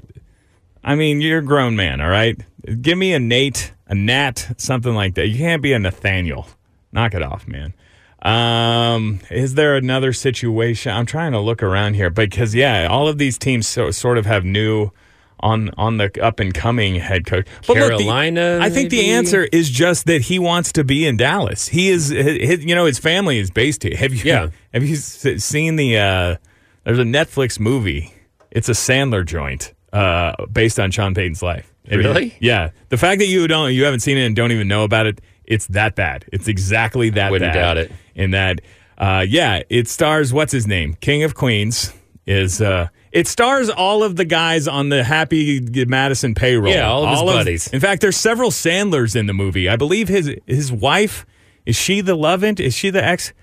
[0.84, 2.36] I mean you're a grown man, all right.
[2.82, 5.28] Give me a Nate, a Nat, something like that.
[5.28, 6.48] You can't be a Nathaniel.
[6.92, 7.74] Knock it off, man.
[8.24, 10.92] Um, is there another situation?
[10.92, 14.26] I'm trying to look around here because yeah, all of these teams so, sort of
[14.26, 14.90] have new
[15.40, 17.48] on on the up and coming head coach.
[17.68, 21.06] But look, the- Carolina, I think the answer is just that he wants to be
[21.06, 21.68] in Dallas.
[21.68, 23.96] He is, his, you know, his family is based here.
[23.98, 24.22] Have you?
[24.24, 24.50] Yeah.
[24.74, 25.98] Have you seen the?
[25.98, 26.36] Uh,
[26.84, 28.14] there's a Netflix movie.
[28.52, 31.74] It's a Sandler joint uh, based on Sean Payton's life.
[31.90, 32.36] Really?
[32.42, 32.72] yeah.
[32.90, 35.22] The fact that you don't, you haven't seen it and don't even know about it,
[35.46, 36.26] it's that bad.
[36.34, 37.60] It's exactly that Wouldn't bad.
[37.60, 37.92] doubt it.
[38.14, 38.60] In that,
[38.98, 41.94] uh, yeah, it stars what's his name, King of Queens.
[42.26, 46.72] Is uh, it stars all of the guys on the Happy Madison payroll?
[46.72, 47.68] Yeah, all of his buddies.
[47.68, 49.68] In fact, there's several Sandlers in the movie.
[49.68, 51.26] I believe his his wife
[51.66, 52.60] is she the lovant?
[52.60, 53.34] Is she the ex?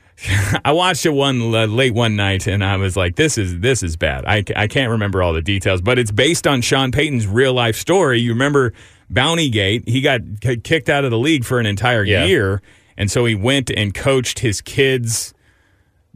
[0.64, 3.82] I watched it one uh, late one night, and I was like, "This is this
[3.82, 7.26] is bad." I, I can't remember all the details, but it's based on Sean Payton's
[7.26, 8.18] real life story.
[8.20, 8.72] You remember
[9.12, 9.86] Bountygate?
[9.88, 12.24] He got kicked out of the league for an entire Yeah.
[12.24, 12.62] year,
[12.96, 15.34] and so he went and coached his kids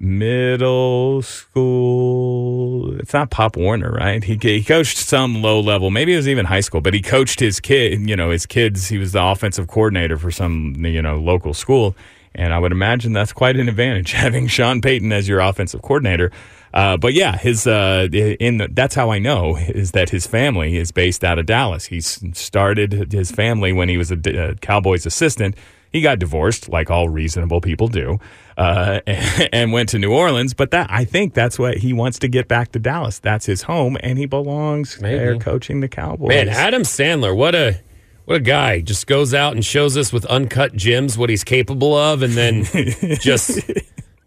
[0.01, 2.99] middle school.
[2.99, 4.25] It's not Pop Warner, right?
[4.25, 7.39] He, he coached some low level, maybe it was even high school, but he coached
[7.39, 8.89] his kid, you know, his kids.
[8.89, 11.95] He was the offensive coordinator for some, you know, local school.
[12.35, 16.33] And I would imagine that's quite an advantage having Sean Payton as your offensive coordinator.
[16.73, 20.77] Uh, but yeah, his uh, in the, that's how I know is that his family
[20.77, 21.87] is based out of Dallas.
[21.87, 25.57] He started his family when he was a, uh, Cowboys assistant.
[25.93, 28.19] He got divorced, like all reasonable people do,
[28.57, 30.55] uh, and went to New Orleans.
[30.55, 33.19] But that I think that's what he wants to get back to Dallas.
[33.19, 36.29] That's his home, and he belongs there coaching the Cowboys.
[36.29, 37.81] man, Adam Sandler, what a
[38.25, 38.81] what a guy!
[38.81, 42.65] Just goes out and shows us with uncut gems what he's capable of, and then
[43.21, 43.61] just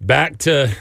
[0.02, 0.76] back to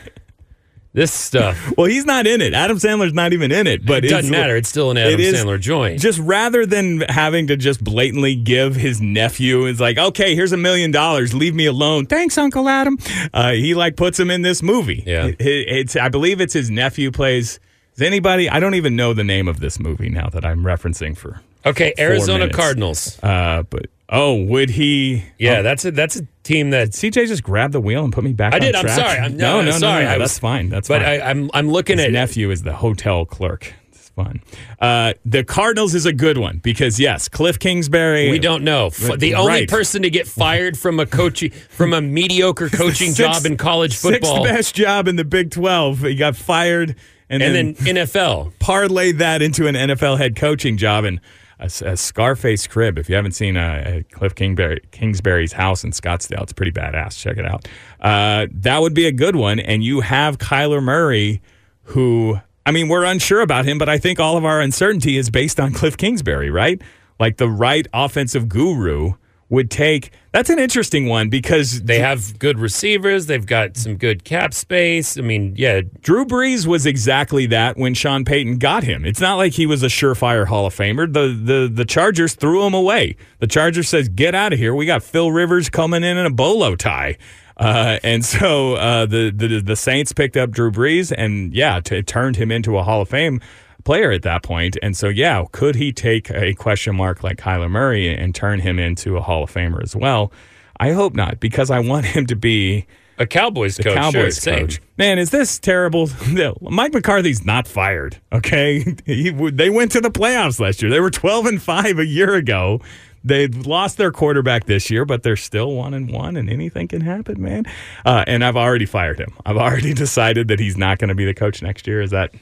[0.94, 1.72] this stuff.
[1.76, 2.52] well, he's not in it.
[2.54, 3.84] Adam Sandler's not even in it.
[3.86, 4.56] But It doesn't it's- matter.
[4.56, 6.00] It's still an Adam Sandler joint.
[6.00, 10.56] Just rather than having to just blatantly give his nephew, it's like, okay, here's a
[10.56, 12.06] million dollars, leave me alone.
[12.06, 12.98] Thanks, Uncle Adam.
[13.32, 15.02] Uh, he like puts him in this movie.
[15.06, 15.26] Yeah.
[15.26, 17.58] It- it's I believe it's his nephew plays.
[17.94, 18.48] Is anybody?
[18.48, 21.40] I don't even know the name of this movie now that I'm referencing for.
[21.66, 22.56] okay, Arizona minutes.
[22.56, 23.18] Cardinals.
[23.22, 25.24] Uh, but oh, would he?
[25.38, 28.24] Yeah, oh, that's a that's a team that CJ just grabbed the wheel and put
[28.24, 28.54] me back.
[28.54, 28.74] I did.
[28.74, 29.18] I'm sorry.
[29.18, 30.04] I'm no, no, no, no, sorry.
[30.04, 30.68] no, I that's was- fine.
[30.68, 31.20] That's But fine.
[31.20, 33.72] I, I'm I'm looking His at nephew is the hotel clerk.
[33.92, 34.42] It's fun.
[34.80, 38.30] Uh, the Cardinals is a good one because yes, Cliff Kingsbury.
[38.30, 38.90] We don't know.
[38.90, 39.68] The only Right.
[39.68, 43.96] person to get fired from a coaching from a mediocre coaching Sixth- job in college
[43.96, 46.00] football, Sixth best job in the Big Twelve.
[46.00, 46.96] He got fired,
[47.30, 48.52] and, and then, then NFL.
[48.58, 51.20] parlayed that into an NFL head coaching job and
[51.58, 52.98] a, a Scarface crib.
[52.98, 57.18] If you haven't seen uh, Cliff Kingsbury, Kingsbury's house in Scottsdale, it's pretty badass.
[57.18, 57.66] Check it out.
[58.00, 59.60] Uh, that would be a good one.
[59.60, 61.40] And you have Kyler Murray,
[61.84, 65.30] who I mean, we're unsure about him, but I think all of our uncertainty is
[65.30, 66.80] based on Cliff Kingsbury, right?
[67.18, 69.14] Like the right offensive guru
[69.52, 70.10] would take.
[70.32, 73.26] That's an interesting one because They have good receivers.
[73.26, 75.18] They've got some good cap space.
[75.18, 79.04] I mean, yeah, Drew Brees was exactly that when Sean Payton got him.
[79.04, 81.12] It's not like he was a surefire Hall of Famer.
[81.12, 83.14] The the the Chargers threw him away.
[83.40, 84.74] The Chargers says, "Get out of here.
[84.74, 87.18] We got Phil Rivers coming in in a bolo tie."
[87.58, 91.96] Uh, and so uh, the, the the Saints picked up Drew Brees, and yeah, t-
[91.96, 93.38] it turned him into a Hall of Fame
[93.84, 94.76] player at that point.
[94.82, 98.78] And so yeah, could he take a question mark like Kyler Murray and turn him
[98.78, 100.32] into a Hall of Famer as well?
[100.78, 102.86] I hope not, because I want him to be
[103.18, 103.94] a Cowboys coach.
[103.94, 104.58] Cowboys sure, same.
[104.66, 104.80] coach.
[104.98, 106.08] Man, is this terrible?
[106.60, 108.20] Mike McCarthy's not fired.
[108.32, 110.90] Okay, he, they went to the playoffs last year.
[110.90, 112.80] They were twelve and five a year ago.
[113.24, 117.02] They lost their quarterback this year, but they're still one and one, and anything can
[117.02, 117.66] happen, man.
[118.04, 119.32] Uh, and I've already fired him.
[119.46, 122.02] I've already decided that he's not going to be the coach next year.
[122.02, 122.34] Is that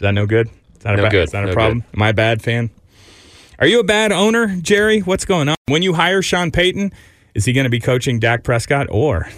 [0.00, 0.46] is that no good?
[0.48, 1.28] Is that No a bad, good.
[1.28, 1.84] That a No problem?
[1.94, 2.70] Am I a bad fan?
[3.58, 5.00] Are you a bad owner, Jerry?
[5.00, 5.56] What's going on?
[5.68, 6.92] When you hire Sean Payton,
[7.34, 9.28] is he going to be coaching Dak Prescott or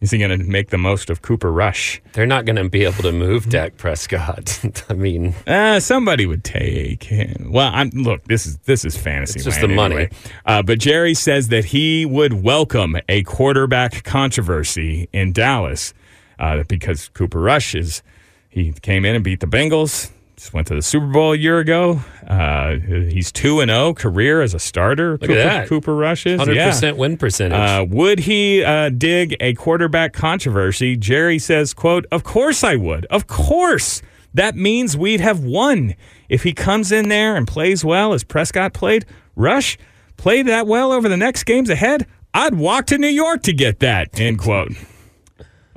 [0.00, 2.00] Is he going to make the most of Cooper Rush?
[2.12, 4.60] They're not going to be able to move Dak Prescott.
[4.88, 7.50] I mean, Uh, somebody would take him.
[7.50, 8.22] Well, I'm look.
[8.26, 9.38] This is this is fantasy.
[9.40, 9.94] It's just the money.
[9.96, 10.10] anyway.
[10.46, 15.92] Uh, but Jerry says that he would welcome a quarterback controversy in Dallas
[16.38, 18.04] uh, because Cooper Rush is
[18.50, 20.10] he came in and beat the Bengals.
[20.36, 22.00] Just went to the Super Bowl a year ago.
[22.26, 25.12] Uh, he's two and zero career as a starter.
[25.12, 25.68] Look Cooper, at that.
[25.68, 26.70] Cooper Rush is hundred yeah.
[26.70, 27.58] percent win percentage.
[27.58, 30.96] Uh, would he uh, dig a quarterback controversy?
[30.96, 33.04] Jerry says, "quote Of course I would.
[33.06, 34.00] Of course.
[34.32, 35.94] That means we'd have won
[36.28, 39.04] if he comes in there and plays well as Prescott played.
[39.36, 39.76] Rush
[40.16, 42.06] played that well over the next games ahead.
[42.32, 44.72] I'd walk to New York to get that." End quote.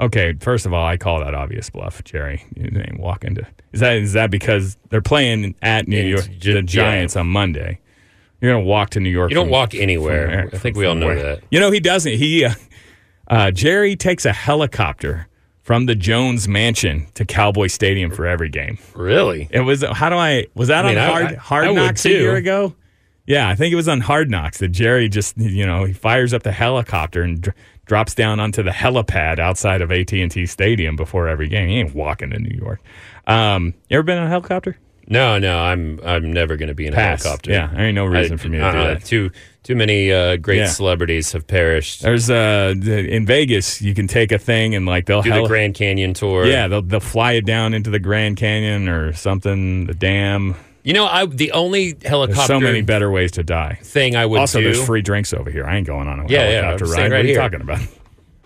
[0.03, 2.43] Okay, first of all, I call that obvious bluff, Jerry.
[2.55, 3.47] You ain't walking to.
[3.71, 7.79] Is that is that because they're playing at New York, the Giants on Monday?
[8.41, 9.31] You're gonna walk to New York.
[9.31, 10.47] you don't from- walk anywhere.
[10.49, 11.43] from- I think we all know where- that.
[11.51, 12.13] You know he doesn't.
[12.13, 12.53] He uh,
[13.29, 15.27] uh, Jerry takes a helicopter
[15.61, 18.77] from the Jones Mansion to Cowboy Stadium for every game.
[18.95, 19.47] Really?
[19.51, 22.05] It was how do I was that I mean, on I- Hard I- Hard Knocks
[22.05, 22.75] a year ago?
[23.25, 26.33] Yeah, I think it was on Hard Knocks that Jerry just you know he fires
[26.33, 27.53] up the helicopter and
[27.85, 31.69] drops down onto the helipad outside of AT and T Stadium before every game.
[31.69, 32.79] He ain't walking to New York.
[33.27, 34.77] Um, you ever been on a helicopter?
[35.07, 35.59] No, no.
[35.59, 37.23] I'm I'm never going to be in a Pass.
[37.23, 37.51] helicopter.
[37.51, 38.93] Yeah, there ain't no reason I- for me to do uh-uh.
[38.95, 39.03] that.
[39.05, 39.31] Too
[39.63, 40.67] too many uh, great Yeah.
[40.67, 42.01] celebrities have perished.
[42.01, 45.75] There's uh in Vegas you can take a thing and like they'll Do the Grand
[45.75, 46.45] Canyon tour.
[46.45, 50.55] Yeah, they'll they'll fly it down into the Grand Canyon or something, the dam.
[50.83, 52.35] You know, I the only helicopter.
[52.35, 53.79] There's so many better ways to die.
[53.81, 54.65] thing I would Also, do.
[54.65, 55.65] there's free drinks over here.
[55.65, 56.95] I ain't going on a Yeah, yeah, helicopter I'm ride.
[56.97, 57.37] saying what are you here.
[57.37, 57.79] talking about?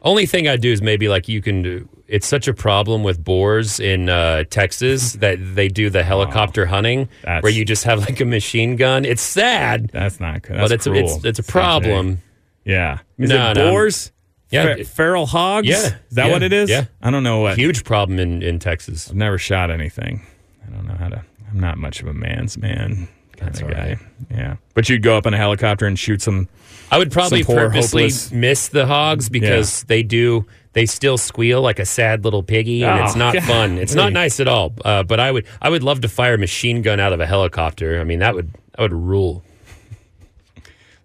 [0.04, 1.90] Only thing I'd do is maybe like you can do.
[2.08, 7.10] It's such a problem with boars in uh, Texas that they do the helicopter hunting
[7.24, 9.04] where you just have like a machine gun.
[9.04, 10.58] It's sad, That's not good.
[10.58, 12.22] but That's it's a, it's it's a problem.
[12.64, 13.00] Yeah.
[13.18, 13.72] Is No, it no.
[13.72, 14.12] boars?
[14.52, 14.76] Yeah.
[14.76, 15.68] Fe- feral hogs?
[15.68, 15.78] Yeah.
[15.78, 16.32] Is that Yeah.
[16.32, 16.70] what it is?
[16.70, 16.86] Yeah.
[17.02, 17.58] I don't know what.
[17.58, 19.10] Huge problem in in Texas.
[19.10, 20.22] I've never shot anything.
[20.66, 21.24] I don't know how to.
[21.50, 23.08] I'm not much of a man's man
[23.38, 23.88] kind That's of guy.
[23.90, 23.98] right.
[24.32, 24.56] Yeah.
[24.74, 26.48] But you'd go up in a helicopter and shoot some.
[26.92, 31.62] I would probably poor, purposely hopeless- miss the hogs because they do they still squeal
[31.62, 33.44] like a sad little piggy, and it's Oh, not God.
[33.44, 33.78] fun.
[33.80, 34.74] It's not nice at all.
[34.86, 37.26] Uh, but I would I would love to fire a machine gun out of a
[37.26, 38.00] helicopter.
[38.00, 39.44] I mean that would that would rule.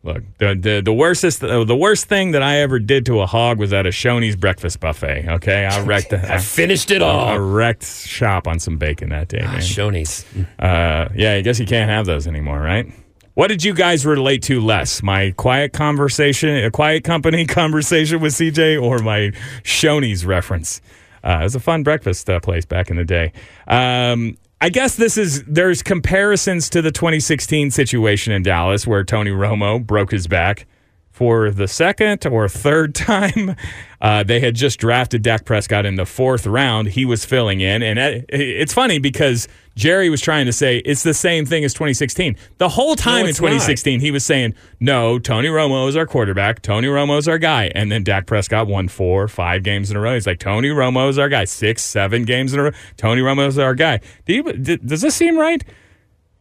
[0.05, 3.27] Look, the the, the worstest uh, the worst thing that I ever did to a
[3.27, 5.27] hog was at a Shoney's breakfast buffet.
[5.29, 7.29] Okay, I wrecked I I, finished it all.
[7.29, 9.61] I wrecked shop on some bacon that day, man.
[9.61, 10.25] Shoney's.
[10.59, 12.93] Uh, yeah, I guess you can't have those anymore, right?
[13.35, 15.03] What did you guys relate to less?
[15.03, 20.81] My quiet conversation, a quiet company conversation with CJ, or my Shoney's reference?
[21.25, 23.33] Uh, it was a fun breakfast uh, place back in the day.
[23.69, 29.33] Um, I guess this is there's comparisons to the 2016 situation in Dallas where Tony
[29.33, 30.67] Romo broke his back
[31.13, 33.55] for the second or third time.
[34.01, 36.89] Uh, they had just drafted Dak Prescott in the fourth round.
[36.89, 37.83] He was filling in.
[37.83, 39.47] And it's funny because
[39.77, 42.37] Jerry was trying to say it's the same thing as 2016.
[42.59, 43.49] The whole time in it's not.
[43.49, 46.63] 2016, he was saying, no, Tony Romo is our quarterback.
[46.63, 47.71] Tony Romo is our guy.
[47.75, 50.15] And then Dak Prescott won four, five games in a row.
[50.15, 51.45] He's like, Tony Romo is our guy.
[51.45, 52.71] Six, seven games in a row.
[52.97, 54.01] Tony Romo is our guy.
[54.25, 55.63] Do you, d- does this seem right?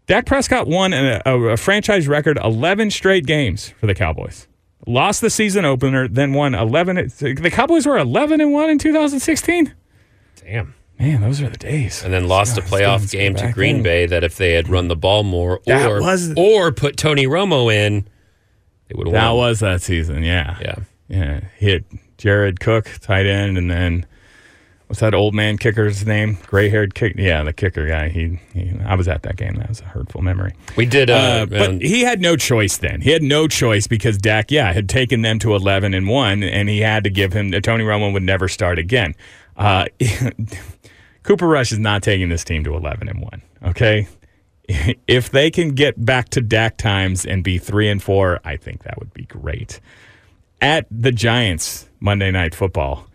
[0.07, 4.47] Dak Prescott won a, a, a franchise record 11 straight games for the Cowboys.
[4.87, 6.95] Lost the season opener, then won 11.
[7.19, 9.73] The Cowboys were 11 and 1 in 2016.
[10.43, 10.73] Damn.
[10.99, 12.03] Man, those are the days.
[12.03, 13.83] And then lost a playoff game to Green then.
[13.83, 17.25] Bay that if they had run the ball more That or was- or put Tony
[17.25, 18.07] Romo in,
[18.87, 19.21] they would have won.
[19.23, 20.57] That was that season, yeah.
[20.61, 20.75] Yeah.
[21.07, 21.39] Yeah.
[21.57, 21.85] Hit
[22.17, 24.05] Jared Cook, tight end, and then
[24.91, 26.37] what's that old man kicker's name?
[26.47, 27.13] Gray haired kick.
[27.15, 28.09] Yeah, the kicker guy.
[28.09, 29.53] He, he, I was at that game.
[29.53, 30.53] That was a hurtful memory.
[30.75, 32.99] We did uh, Uh, um, but he had no choice then.
[32.99, 36.67] He had no choice because Dak, yeah, had taken them to 11 and 1, and
[36.67, 39.15] he had to give him, Tony Romo would never start again.
[39.55, 39.85] Uh,
[41.23, 44.09] Cooper Rush is not taking this team to 11 and 1, okay?
[45.07, 48.83] If they can get back to Dak times and be 3 and 4, I think
[48.83, 49.79] that would be great.
[50.61, 53.07] At the Giants, Monday Night Football.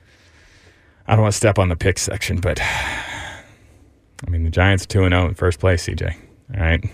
[1.08, 4.88] I don't want to step on the pick section, but I mean, the Giants are
[4.88, 6.14] 2 and 0 in first place, CJ.
[6.54, 6.84] All right.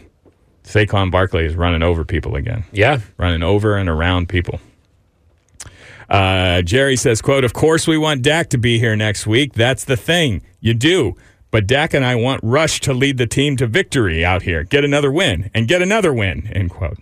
[0.64, 3.00] Saquon Barkley is running over people again, yeah.
[3.16, 4.60] running over and around people.
[6.08, 9.54] Uh, Jerry says, "quote Of course we want Dak to be here next week.
[9.54, 10.42] That's the thing.
[10.60, 11.16] You do,
[11.50, 14.62] but Dak and I want Rush to lead the team to victory out here.
[14.62, 16.98] Get another win and get another win." End quote.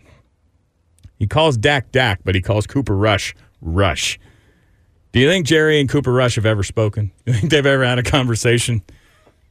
[1.19, 4.19] He calls Dak Dak, but he calls Cooper Rush Rush.
[5.13, 7.11] Do you think Jerry and Cooper Rush have ever spoken?
[7.27, 8.83] You think they've ever had a conversation?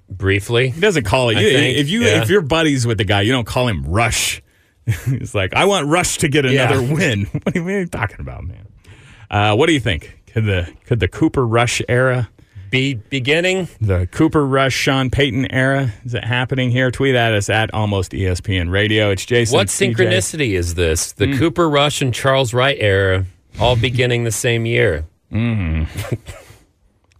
[0.10, 0.69] Briefly.
[0.69, 1.38] He doesn't call it.
[1.38, 2.22] You, think, if you yeah.
[2.24, 4.41] if you're buddies with the guy, you don't call him Rush.
[4.88, 6.93] it's like I want Rush to get another Yeah.
[6.93, 7.26] win.
[7.32, 8.67] What are, you, what are you talking about, man?
[9.30, 10.19] Uh, what do you think?
[10.28, 12.28] Could the could the Cooper Rush era,
[12.72, 13.67] Be beginning.
[13.80, 16.89] the Cooper Rush Sean Payton era, is it happening here?
[16.89, 19.12] Tweet at us at almost ESPN Radio.
[19.12, 19.56] It's Jason.
[19.56, 19.93] What CJ.
[19.95, 21.12] synchronicity is this?
[21.12, 23.26] The Cooper Rush and Charles Wright era,
[23.60, 25.06] all beginning the same year.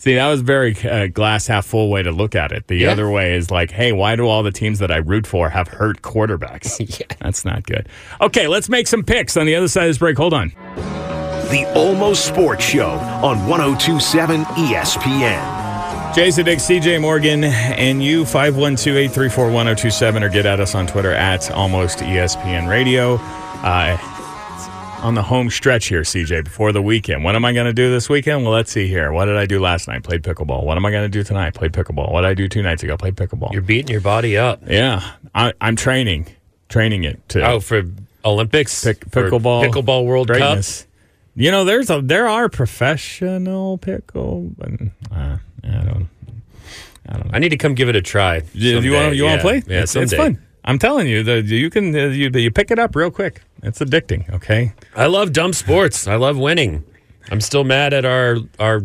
[0.02, 2.68] See, that was very uh, glass half full way to look at it.
[2.68, 2.92] The Yeah.
[2.92, 5.68] other way is like, hey, why do all the teams that I root for have
[5.68, 6.80] hurt quarterbacks?
[7.00, 7.08] Yeah.
[7.20, 7.90] That's not good.
[8.22, 10.18] Okay, let's make some picks on the other side of this break.
[10.18, 10.54] Hold on.
[11.50, 16.16] The Almost Sports Show on 1027 ESPN.
[16.16, 22.00] Jason Dick, CJ Morgan, and you, 512-834-1027, or get at us on Twitter at almost
[22.00, 23.16] ESPN Radio.
[23.62, 24.09] Uh, it's
[25.02, 27.24] on the home stretch here, CJ, before the weekend.
[27.24, 28.44] What am I going to do this weekend?
[28.44, 29.12] Well, let's see here.
[29.12, 30.04] What did I do last night?
[30.04, 30.64] Played pickleball.
[30.64, 31.54] What am I going to do tonight?
[31.54, 32.12] Played pickleball.
[32.12, 32.98] What did I do two nights ago?
[32.98, 33.54] Played pickleball.
[33.54, 34.62] You're beating your body up.
[34.68, 36.28] yeah, I, I'm training,
[36.68, 37.84] training it to Oh, for
[38.26, 40.86] Olympics, pick, For pickleball, pickleball World greatness.
[41.36, 44.52] You know, there's a there are professional pickle.
[44.58, 44.72] But,
[45.12, 46.10] uh, I don't.
[47.08, 47.28] Cup.
[47.32, 48.40] I need to come give it a try.
[48.40, 49.64] Do you want you want to play?
[49.66, 50.04] Yeah, it's, someday.
[50.04, 50.46] it's fun.
[50.64, 53.42] I'm telling you, the, you can uh, you, you pick it up real quick.
[53.64, 54.32] It's addicting.
[54.34, 56.08] Okay, I love dumb sports.
[56.08, 56.84] I love winning.
[57.32, 58.82] I'm still mad at our our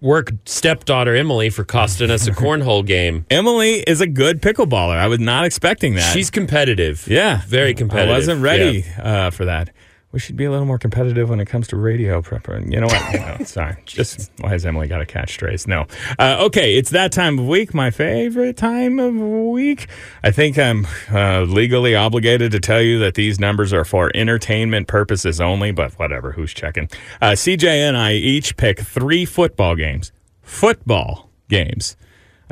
[0.00, 3.26] work stepdaughter Emily for costing us a cornhole game.
[3.30, 4.96] Emily is a good pickleballer.
[4.96, 6.12] I was not expecting that.
[6.12, 7.06] She's competitive.
[7.08, 8.10] yeah, very competitive.
[8.10, 9.26] I wasn't ready Yeah.
[9.26, 9.70] uh, for that.
[10.12, 12.60] We should be a little more competitive when it comes to radio prepper.
[12.70, 13.38] You know what?
[13.38, 13.76] No, sorry.
[13.86, 15.66] Just why has Emily got to catch strays?
[15.66, 15.86] No.
[16.18, 17.72] Uh, okay, it's that time of week.
[17.72, 19.88] My favorite time of week.
[20.22, 24.86] I think I'm uh, legally obligated to tell you that these numbers are for entertainment
[24.86, 25.72] purposes only.
[25.72, 26.32] But whatever.
[26.32, 26.90] Who's checking?
[27.22, 30.12] Uh, CJ and I each pick three football games.
[30.42, 31.96] Football games.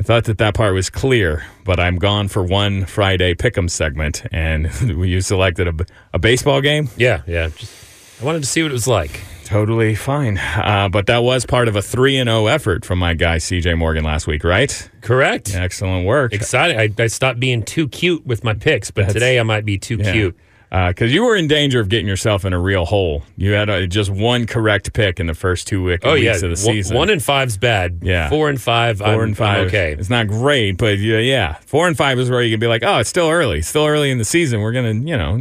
[0.00, 4.22] I thought that that part was clear, but I'm gone for one Friday pick'em segment,
[4.32, 6.88] and you selected a, a baseball game.
[6.96, 7.50] Yeah, yeah.
[7.54, 9.20] Just, I wanted to see what it was like.
[9.44, 13.12] Totally fine, uh, but that was part of a three and zero effort from my
[13.12, 13.74] guy C.J.
[13.74, 14.88] Morgan last week, right?
[15.02, 15.54] Correct.
[15.54, 16.32] Excellent work.
[16.32, 16.98] Excited.
[16.98, 19.76] I, I stopped being too cute with my picks, but That's- today I might be
[19.76, 20.34] too cute.
[20.70, 23.24] Because you were in danger of getting yourself in a real hole.
[23.36, 26.34] You had uh just one correct pick in the first two week- Oh weeks yeah,
[26.36, 26.96] of the season.
[26.96, 27.98] one and five's bad.
[28.02, 28.28] Yeah.
[28.28, 28.98] four and five.
[28.98, 29.58] 4 I'm, and five.
[29.62, 29.92] I'm okay.
[29.98, 32.84] It's not great, but yeah, yeah, four and five is where you can be like,
[32.84, 34.60] oh, it's still early, it's still early in the season.
[34.60, 35.36] We're gonna, you know,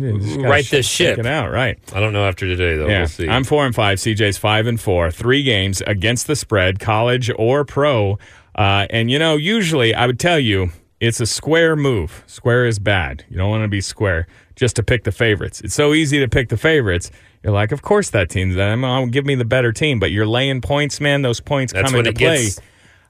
[0.49, 1.19] Right sh- this check ship.
[1.19, 1.77] it out, right?
[1.93, 2.87] I don't know after today though.
[2.87, 3.29] Yeah, We'll see.
[3.29, 3.99] I'm four and five.
[3.99, 5.11] CJ's five and four.
[5.11, 8.17] Three games against the spread, college or pro.
[8.55, 12.23] Uh, and you know, usually I would tell you it's a square move.
[12.27, 13.23] Square is bad.
[13.29, 14.27] You don't want to be square
[14.59, 15.61] just to pick the favorites.
[15.61, 17.09] It's so easy to pick the favorites.
[17.43, 18.83] You're like, of course that team's them.
[18.83, 19.99] I'll give me the better team.
[19.99, 21.21] But you're laying points, man.
[21.21, 22.43] Those points That's come into play.
[22.45, 22.59] gets-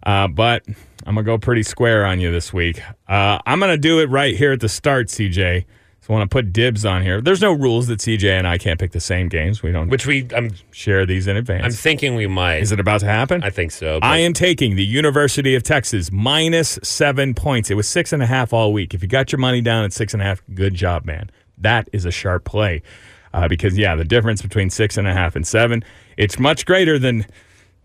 [0.03, 0.63] Uh, but
[1.05, 2.81] I'm gonna go pretty square on you this week.
[3.07, 5.65] Uh, I'm gonna do it right here at the start, CJ.
[6.09, 7.21] So I want to put dibs on here.
[7.21, 9.61] There's no rules that CJ and I can't pick the same games.
[9.61, 11.63] We don't Which we, I'm, share these in advance.
[11.63, 12.63] I'm thinking we might.
[12.63, 13.43] Is it about to happen?
[13.43, 13.99] I think so.
[14.01, 17.69] I am taking the University of Texas minus seven points.
[17.69, 18.95] It was six and a half all week.
[18.95, 21.29] If you got your money down at six and a half, good job, man.
[21.59, 22.81] That is a sharp play.
[23.31, 25.83] Uh, because, yeah, the difference between six and a half and seven,
[26.17, 27.27] it's much greater than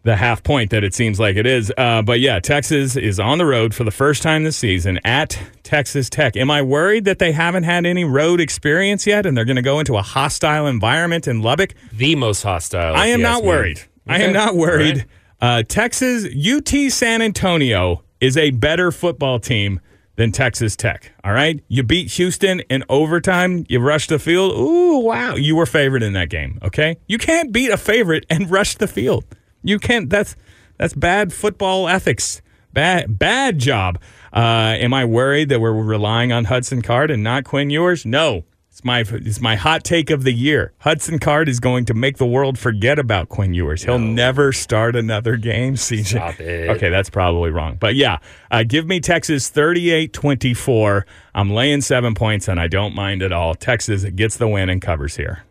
[0.05, 1.73] the half point that it seems like it is.
[1.77, 5.39] Uh, but, yeah, Texas is on the road for the first time this season at
[5.63, 6.37] Texas Tech.
[6.37, 9.63] Am I worried that they haven't had any road experience yet and they're going to
[9.63, 11.75] go into a hostile environment in Lubbock?
[11.93, 12.95] the most hostile.
[12.95, 13.49] I am not me.
[13.49, 13.81] worried.
[14.07, 14.97] I am not worried.
[14.97, 15.07] Right.
[15.41, 19.81] Uh, Texas, UT San Antonio is a better football team
[20.17, 21.13] than Texas Tech.
[21.25, 21.63] All right.
[21.69, 23.65] You beat Houston in overtime.
[23.69, 24.53] You rushed the field.
[24.53, 25.35] Ooh, wow.
[25.35, 26.59] You were favored in that game.
[26.63, 26.97] Okay.
[27.07, 29.25] You can't beat a favorite and rush the field.
[29.65, 30.09] You can't.
[30.11, 30.37] That's
[30.79, 32.43] that's bad football ethics.
[32.73, 34.01] Bad bad job.
[34.33, 38.05] Uh, am I worried that we're relying on Hudson Card and not Quinn Ewers?
[38.05, 38.45] No.
[38.71, 40.73] It's my it's my hot take of the year.
[40.81, 43.85] Hudson Card is going to make the world forget about Quinn Ewers.
[43.85, 46.07] He'll never start another game, CJ.
[46.07, 46.71] Stop it.
[46.71, 47.77] Okay, that's probably wrong.
[47.79, 48.19] But yeah,
[48.51, 51.05] uh, give me Texas 38-24.
[51.37, 53.55] I'm laying 7 points and I don't mind at all.
[53.55, 55.45] Texas gets the win and covers here.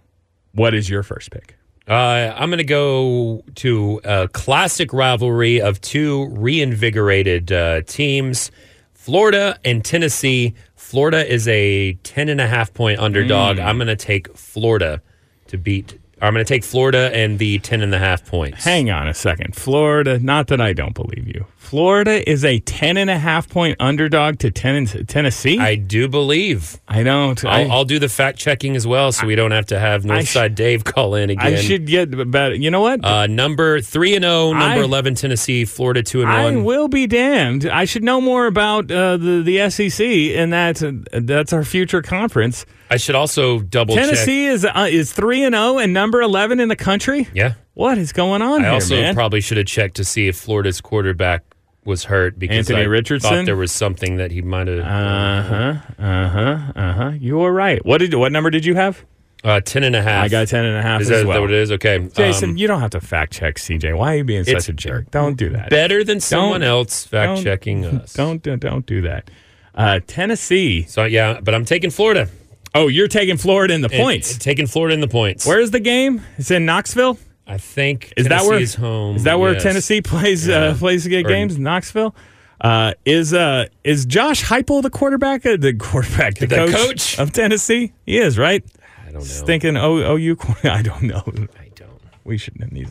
[0.52, 1.56] What is your first pick?
[1.88, 8.52] Uh, I'm going to go to a classic rivalry of two reinvigorated uh, teams,
[8.94, 10.54] Florida and Tennessee.
[10.76, 13.58] Florida is a 10 and a half point underdog.
[13.58, 13.66] Mm.
[13.66, 15.02] I'm going to take Florida
[15.48, 16.00] to beat.
[16.24, 18.64] I'm going to take Florida and the 10 and a half points.
[18.64, 19.56] Hang on a second.
[19.56, 21.46] Florida, not that I don't believe you.
[21.58, 25.58] Florida is a 10 and a half point underdog to ten- Tennessee?
[25.60, 26.80] I do believe.
[26.88, 27.44] I don't.
[27.44, 30.04] I, I'll, I'll do the fact checking as well, so we don't have to have
[30.04, 31.54] Northside Dave call in again.
[31.54, 32.54] I should get better.
[32.54, 33.04] You know what?
[33.04, 36.40] Uh, number three and zero, number I- eleven Tennessee, Florida two and 1.
[36.58, 37.66] I will be damned.
[37.66, 40.06] I should know more about uh, the the SEC,
[40.38, 42.66] and that's that's our future conference.
[42.94, 44.06] I should also double check.
[44.06, 47.28] Tennessee is uh, is three and zero and number eleven in the country.
[47.34, 47.54] Yeah.
[47.74, 49.16] What is going on I here, also man?
[49.16, 51.44] probably should have checked to see if Florida's quarterback
[51.86, 53.30] was hurt because Anthony I Richardson?
[53.30, 54.80] thought there was something that he might have.
[54.80, 55.74] uh huh.
[56.00, 56.72] Uh huh.
[56.76, 57.12] Uh huh.
[57.20, 57.84] You were right.
[57.86, 59.04] What did what number did you have?
[59.44, 60.24] Uh, ten and a half.
[60.24, 61.36] I got ten and a half Is as that, well.
[61.38, 61.72] that what it is?
[61.74, 62.00] Okay.
[62.14, 63.98] Jason, Um, you don't have to fact check CJ.
[63.98, 65.12] Why are you being such a jerk?
[65.12, 65.70] Don't do that.
[65.70, 68.14] better than someone else don't- fact checking us.
[68.14, 69.30] Don't don't don't do that.
[69.76, 70.84] Uh, Tennessee.
[70.84, 72.30] So yeah, but I'm taking Florida.
[72.76, 74.32] Oh, you're taking Florida in the points.
[74.34, 75.46] and taking Florida in the points.
[75.46, 76.22] Where's the game?
[76.38, 77.18] It's in Knoxville.
[77.46, 79.16] I think Is that where home?
[79.18, 79.64] Is that where yes.
[79.64, 80.56] Tennessee plays Yeah.
[80.58, 81.58] uh, plays to get Or- games?
[81.58, 82.16] Knoxville.
[82.62, 85.46] Uh, is uh is Josh Heupel the quarterback?
[85.46, 87.20] Uh, the quarterback, the, The coach, coach?
[87.20, 87.92] of Tennessee.
[88.06, 88.64] He is right.
[89.02, 89.46] I don't know.
[89.46, 90.38] Thinking O OU.
[90.64, 91.24] I don't know.
[91.60, 91.92] I don't.
[92.24, 92.90] We should have these.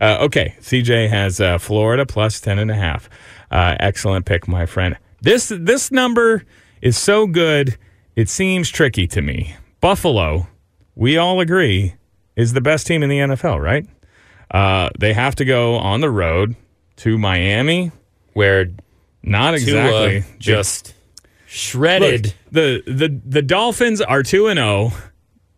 [0.00, 3.10] Uh, okay, CJ has uh, Florida plus ten and a half.
[3.50, 4.96] Uh, excellent pick, my friend.
[5.20, 6.44] This this number
[6.80, 7.76] is so good.
[8.20, 9.56] It seems tricky to me.
[9.80, 10.46] Buffalo,
[10.94, 11.94] we all agree,
[12.36, 13.86] is the best team in the NFL, right?
[14.50, 16.54] Uh, they have to go on the road
[16.96, 17.92] to Miami.
[18.34, 18.66] Where
[19.22, 20.36] Not exactly exactly.
[20.38, 20.92] just
[21.46, 22.26] shredded.
[22.26, 24.92] Look, the the the Dolphins are two and zero.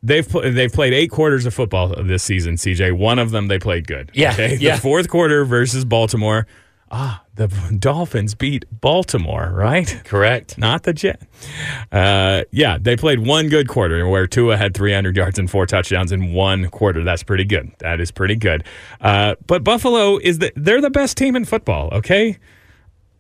[0.05, 2.55] They've pl- they've played eight quarters of football this season.
[2.55, 4.13] CJ, one of them they played good.
[4.15, 4.77] Yeah, yeah.
[4.77, 6.47] The fourth quarter versus Baltimore.
[6.95, 10.01] Ah, the Dolphins beat Baltimore, right?
[10.05, 10.59] Correct.
[10.59, 11.23] Not the Jet.
[11.91, 16.13] Uh, yeah, they played one good quarter where Tua had 300 yards and four touchdowns
[16.13, 17.03] in one quarter.
[17.03, 17.73] That's pretty good.
[17.79, 18.65] That is pretty good.
[19.01, 21.89] Uh, but Buffalo is the they're the best team in football.
[21.95, 22.39] Okay.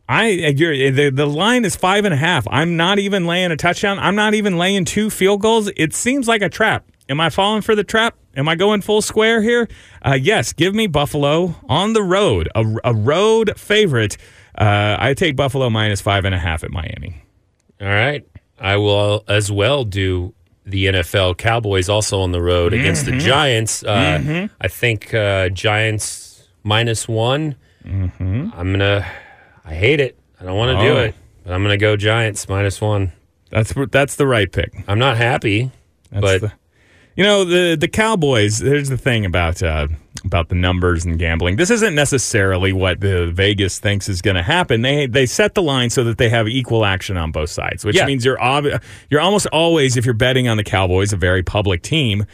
[0.09, 2.47] I the the line is five and a half.
[2.51, 3.99] I'm not even laying a touchdown.
[3.99, 5.71] I'm not even laying two field goals.
[5.77, 6.85] It seems like a trap.
[7.09, 8.17] Am I falling for the trap?
[8.37, 9.69] Am I going full square here?
[10.05, 10.53] Uh, yes.
[10.53, 14.17] Give me Buffalo on the road, a, a road favorite.
[14.57, 17.23] Uh, I take Buffalo minus five and a half at Miami.
[17.81, 18.27] All right.
[18.59, 23.19] I will as well do the NFL Cowboys also on the road against Mm-hmm.
[23.19, 23.83] the Giants.
[23.85, 27.57] Uh, I think uh, Giants minus one.
[27.85, 28.51] Mm-hmm.
[28.55, 29.05] I'm going to,
[29.65, 30.17] I hate it.
[30.41, 31.01] I don't want to do Oh.
[31.03, 31.15] it,
[31.45, 33.13] but I'm going to go Giants minus one.
[33.51, 34.73] That's that's the right pick.
[34.89, 35.71] I'm not happy,
[36.11, 36.53] That's but the,
[37.17, 38.59] you know the the Cowboys.
[38.59, 39.89] There's the thing about uh,
[40.25, 41.57] about the numbers and gambling.
[41.57, 44.83] This isn't necessarily what the Vegas thinks is going to happen.
[44.83, 47.97] They they set the line so that they have equal action on both sides, which
[47.97, 48.07] Yeah.
[48.07, 51.83] means you're ob- you're almost always if you're betting on the Cowboys, a very public
[51.83, 52.25] team.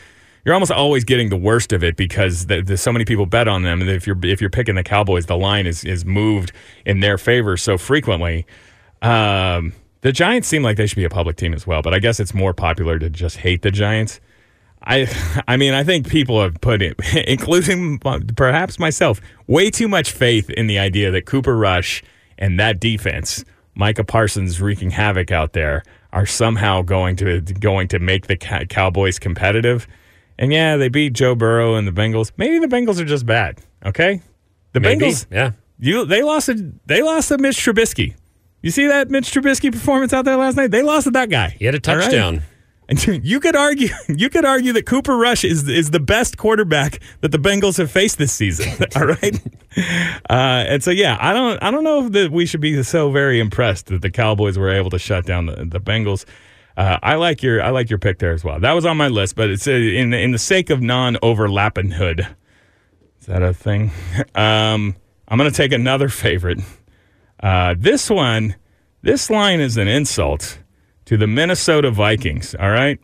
[0.45, 3.49] You're almost always getting the worst of it because the, the, so many people bet
[3.49, 3.83] on them.
[3.83, 6.53] And if you're if you're picking the Cowboys, the line is is moved
[6.87, 8.47] in their favor so frequently.
[9.03, 11.99] Um, the Giants seem like they should be a public team as well, but I
[11.99, 14.21] guess it's more popular to just hate the Giants.
[14.83, 15.07] I,
[15.47, 20.51] I mean, I think people have put it, including perhaps myself, way too much faith
[20.51, 22.03] in the idea that Cooper Rush
[22.39, 27.99] and that defense, Micah Parsons wreaking havoc out there, are somehow going to going to
[27.99, 29.87] make the Cowboys competitive.
[30.39, 32.33] And yeah, they beat Joe Burrow and the Bengals.
[32.37, 33.61] Maybe the Bengals are just bad.
[33.85, 34.23] Okay,
[34.73, 35.07] the maybe.
[35.07, 35.27] Bengals.
[35.31, 35.53] Yeah.
[35.79, 38.15] You they lost to they lost to Mitch Trubisky.
[38.63, 40.71] You see that Mitch Trubisky performance out there last night?
[40.73, 41.51] They lost to that guy.
[41.51, 41.99] He had a All
[42.33, 42.43] right?
[43.07, 47.33] you could argue you could argue that Cooper Rush is is the best quarterback that
[47.33, 48.73] the Bengals have faced this season.
[48.97, 49.41] All right.
[50.31, 53.41] Uh, and so yeah, I don't I don't know that we should be so very
[53.41, 56.25] impressed that the Cowboys were able to shut down the, the Bengals.
[56.77, 58.59] Uh, I like your I like your pick there as well.
[58.59, 61.91] That was on my list, but it's uh, in in the sake of non overlapping
[61.91, 62.27] hood.
[63.21, 63.91] Is that a thing?
[64.35, 66.61] Um, I'm going to take another favorite.
[67.41, 68.57] Uh, this one,
[69.03, 70.59] this line is an insult
[71.09, 72.55] to the Minnesota Vikings.
[72.55, 73.01] All right.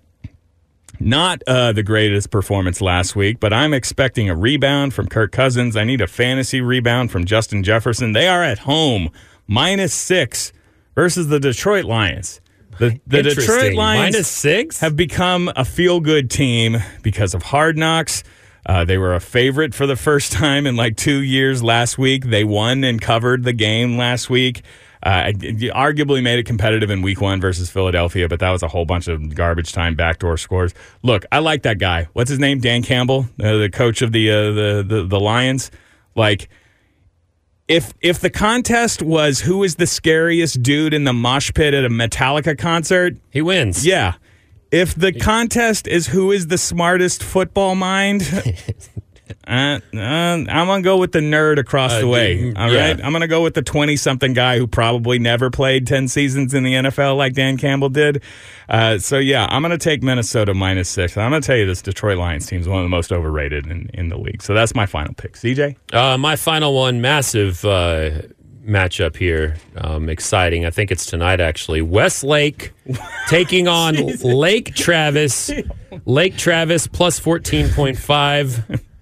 [1.00, 5.74] Not uh, the greatest performance last week, but I'm expecting a rebound from Kirk Cousins.
[5.74, 8.12] I need a fantasy rebound from Justin Jefferson.
[8.12, 9.08] They are at home,
[9.46, 10.52] minus six
[10.94, 12.42] versus the Detroit Lions.
[12.78, 14.80] The, the Detroit Lions Minus six?
[14.80, 18.22] have become a feel good team because of hard knocks.
[18.66, 22.26] Uh, they were a favorite for the first time in like two years last week.
[22.26, 24.62] They won and covered the game last week.
[25.04, 25.32] Uh,
[25.74, 29.06] arguably made it competitive in week one versus Philadelphia, but that was a whole bunch
[29.06, 30.72] of garbage time backdoor scores.
[31.02, 32.08] Look, I like that guy.
[32.14, 32.58] What's his name?
[32.60, 35.70] Dan Campbell, uh, the coach of the, uh, the the the Lions.
[36.14, 36.48] Like,
[37.68, 41.84] if if the contest was who is the scariest dude in the mosh pit at
[41.84, 43.86] a Metallica concert, He wins.
[43.86, 44.14] yeah.
[44.70, 48.22] If the contest is who is the smartest football mind,
[49.46, 52.52] uh, uh, I'm gonna go with the nerd across Uh, the way.
[52.56, 52.88] All yeah.
[52.88, 56.52] right, I'm gonna go with the 20 something guy who probably never played 10 seasons
[56.54, 58.22] in the NFL like Dan Campbell did.
[58.68, 61.16] Uh, so yeah, I'm gonna take Minnesota minus six.
[61.16, 63.90] I'm gonna tell you this Detroit Lions team is one of the most overrated in,
[63.94, 64.42] in the league.
[64.42, 65.34] So that's my final pick.
[65.34, 68.10] CJ, Uh, my final one, massive, uh,
[68.66, 69.56] matchup here.
[69.76, 70.64] Um, exciting.
[70.64, 71.82] I think it's tonight, actually.
[71.82, 72.72] Westlake
[73.28, 75.50] taking on Lake Travis.
[76.06, 78.80] Lake Travis plus 14.5.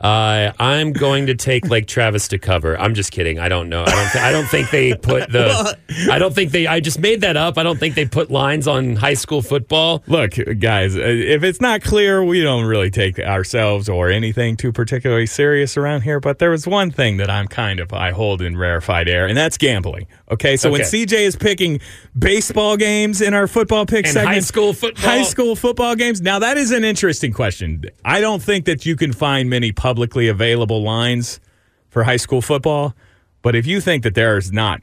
[0.00, 2.78] Uh, I'm going to take Lake Travis to cover.
[2.78, 3.38] I'm just kidding.
[3.38, 3.82] I don't know.
[3.82, 4.10] I don't.
[4.12, 5.76] Th- I don't think they put the.
[6.10, 6.66] I don't think they.
[6.66, 7.58] I just made that up.
[7.58, 10.02] I don't think they put lines on high school football.
[10.06, 14.70] Look, guys, uh, if it's not clear, we don't really take ourselves or anything too
[14.72, 16.20] particularly serious around here.
[16.20, 19.36] But there was one thing that I'm kind of I hold in rarefied air, and
[19.36, 20.06] that's gambling.
[20.30, 21.80] Okay, so when CJ is picking
[22.16, 25.04] baseball games in our football pick And segment, high school football.
[25.04, 26.20] high school football games.
[26.20, 27.82] Now that is an interesting question.
[28.04, 31.40] I don't think that you can find many publicly available lines
[31.88, 32.94] for high school football,
[33.40, 34.80] but if you think that there's not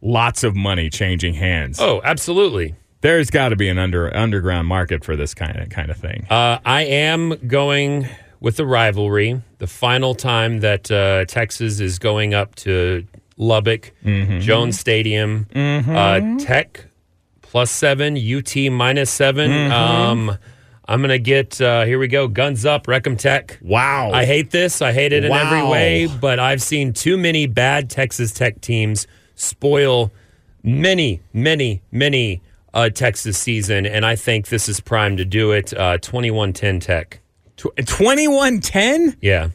[0.00, 2.74] lots of money changing hands, Oh, absolutely.
[3.02, 6.26] there's got to be an under underground market for this kind of kind of thing.
[6.28, 8.08] Uh, I am going
[8.40, 9.40] with the rivalry.
[9.58, 13.06] The final time that uh, Texas is going up to
[13.36, 16.86] Lubbock, Jones Stadium, uh, Tech
[17.42, 20.36] plus seven, UT minus 7 Um,
[20.88, 21.98] I'm gonna get uh, here.
[21.98, 22.26] We go.
[22.28, 22.88] Guns up.
[22.88, 23.58] Wreck 'em Tech.
[23.62, 24.80] wow, I hate this.
[24.80, 29.06] I hate it in every way, but I've seen too many bad Texas Tech teams
[29.34, 30.10] spoil
[30.62, 32.40] many, many, many
[32.74, 35.72] uh, Texas season, and I think this is prime to do it.
[35.74, 37.20] Uh, 21-10 Tech.
[37.86, 39.16] twenty one ten.
[39.20, 39.50] Yeah.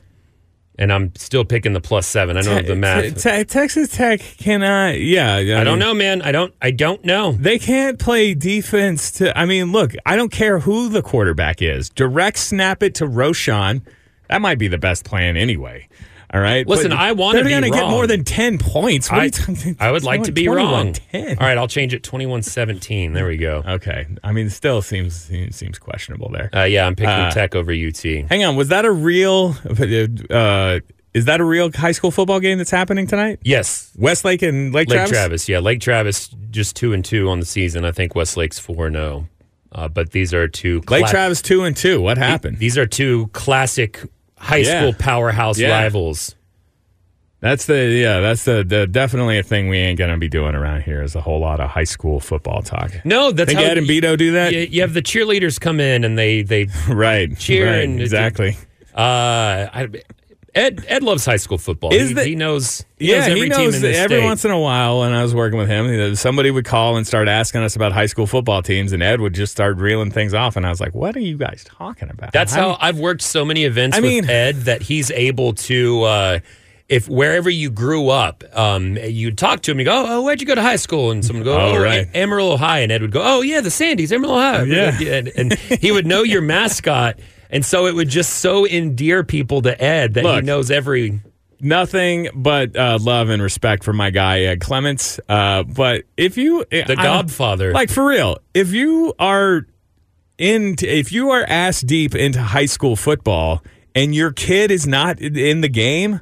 [0.79, 2.35] And I'm still picking the plus seven.
[2.35, 3.21] I don't have the math.
[3.47, 4.99] Texas Tech cannot.
[4.99, 6.23] Yeah, I don't know, man.
[6.23, 6.53] I don't.
[6.61, 7.33] I don't know.
[7.33, 9.37] They can't play defense to.
[9.37, 11.89] I mean, look, I don't care who the quarterback is.
[11.89, 13.81] Direct snap it to Roschon.
[14.29, 15.87] That might be the best plan anyway.
[16.33, 16.67] All right.
[16.67, 19.11] Listen, But I wanna They're be gonna get more than ten points.
[19.11, 20.93] What are I, talking- I would like to be wrong.
[20.93, 21.37] 21-10.
[21.39, 23.13] All right, I'll change it 21-17.
[23.13, 23.63] There we go.
[23.67, 24.07] Okay.
[24.23, 26.49] I mean, still seems seems questionable there.
[26.55, 28.03] Uh, yeah, I'm picking Uh, Tech over UT.
[28.29, 28.55] Hang on.
[28.55, 29.55] Was that a real?
[30.29, 30.79] Uh,
[31.13, 33.37] is that a real high school football game that's happening tonight?
[33.43, 35.11] Yes, Westlake and Lake, Lake Travis.
[35.11, 35.49] Travis.
[35.49, 37.85] Yeah, Lake Travis just two and two on the season.
[37.85, 39.27] I think Westlake's four and zero.
[39.71, 40.81] Uh, but these are two.
[40.89, 42.01] Lake Travis two and two.
[42.01, 42.57] What happened?
[42.57, 44.01] These are two classic
[44.43, 44.79] high Yeah.
[44.81, 45.69] school powerhouse Yeah.
[45.81, 46.35] rivals.
[47.39, 48.21] That's the yeah.
[48.21, 51.01] That's the, the definitely a thing we ain't gonna be doing around here.
[51.03, 52.93] Is a whole lot of high school football talk.
[53.03, 54.53] No, that's Think how Ed and Beto do that?
[54.53, 57.37] You, you have the cheerleaders come in and they they right.
[57.37, 58.55] Cheer right, and- exactly.
[58.95, 59.87] uh I,
[60.55, 61.91] Ed Ed loves high school football.
[61.91, 64.23] He, the- he knows he yeah, knows every he team knows in this every state.
[64.25, 64.99] once in a while.
[64.99, 68.05] When I was working with him, somebody would call and start asking us about high
[68.05, 70.93] school football teams, and Ed would just start reeling things off, and I was like,
[70.93, 74.01] "What are you guys talking about?" That's I how I've worked so many events I
[74.01, 76.03] with mean- Ed that he's able to.
[76.03, 76.39] Uh,
[76.89, 80.45] if wherever you grew up, um, you talk to him, you go, "Oh, where'd you
[80.45, 82.07] go to high school?" And someone would go, Oh, "Oh, right.
[82.13, 84.99] Amarillo High," and Ed would go, "Oh, yeah, the Sandies, Amarillo High." Yeah.
[85.17, 87.17] and, and he would know your mascot,
[87.53, 91.21] and so it would just so endear people to Ed that he knows every.
[91.61, 95.19] nothing but uh, love and respect for my guy Ed Clements.
[95.29, 97.71] Uh, but if you The I- Godfather.
[97.71, 99.65] like for real, if you are
[100.37, 103.63] in, if you are ass deep into high school football
[103.95, 106.19] and your kid is not in the game,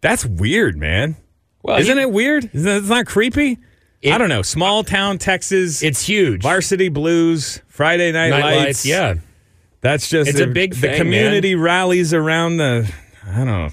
[0.00, 1.16] that's weird, man.
[1.62, 2.48] Well, Isn't he- it weird?
[2.54, 3.58] Isn't it not creepy?
[4.00, 4.42] It- I don't know.
[4.42, 6.40] Small town Texas, It's huge.
[6.42, 8.64] varsity blues, Friday night, Night lights.
[8.64, 9.14] lights, yeah.
[9.80, 12.92] That's just It's a big thing, The community rallies around the.
[13.26, 13.68] I don't know.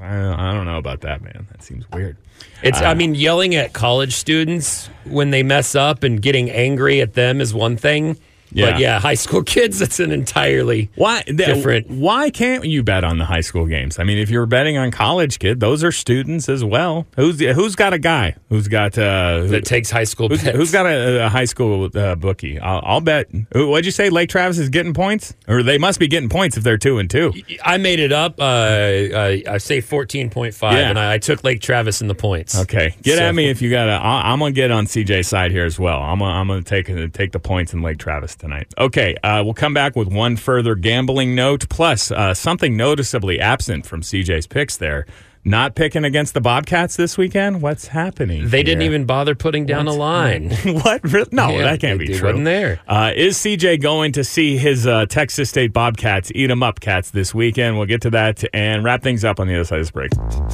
[0.00, 1.46] I don't, I don't know about that, man.
[1.50, 2.16] That seems weird.
[2.62, 7.00] It's, Uh, I mean, yelling at college students when they mess up and getting angry
[7.00, 8.16] at them is one thing.
[8.52, 8.70] Yeah.
[8.72, 10.90] But yeah, high school kids, that's an entirely.
[10.94, 11.88] Why th- Different.
[11.90, 13.98] Why can't you bet on the high school games?
[13.98, 17.06] I mean, if you're betting on college kid, those are students as well.
[17.16, 20.56] Who's who's got a guy who's got uh, who- That takes high school who's, bets.
[20.56, 22.58] who's got a, a high school uh, bookie?
[22.58, 23.28] I'll, I'll bet.
[23.52, 24.10] What'd you say?
[24.10, 27.10] Lake Travis is getting points, or they must be getting points if they're two and
[27.10, 27.32] two.
[27.64, 28.40] I made it up.
[28.40, 30.88] Uh, uh, I say 14.5, Yeah.
[30.88, 32.58] and I, I took Lake Travis in the points.
[32.58, 32.94] Okay.
[33.02, 33.88] Get So- at me if you got.
[33.88, 36.00] i I'm gonna get on CJ's side here as well.
[36.02, 38.72] I'm gonna, I'm gonna take take the points in Lake Travis tonight.
[38.78, 43.86] Okay, uh, we'll come back with one further gambling note, plus uh, something noticeably absent
[43.86, 44.76] from CJ's picks.
[44.76, 45.06] There,
[45.48, 47.62] not picking against the Bobcats this weekend.
[47.62, 48.48] What's happening?
[48.48, 50.50] They didn't even bother putting down a line.
[50.64, 51.00] what?
[51.10, 52.28] Re- No, Yeah, that can't be true.
[52.28, 52.80] wasn't there.
[52.86, 57.10] Uh, is CJ going to see his uh, Texas State Bobcats eat 'em up cats
[57.10, 57.76] this weekend?
[57.76, 60.10] We'll get to that and wrap things up on the other side of this break.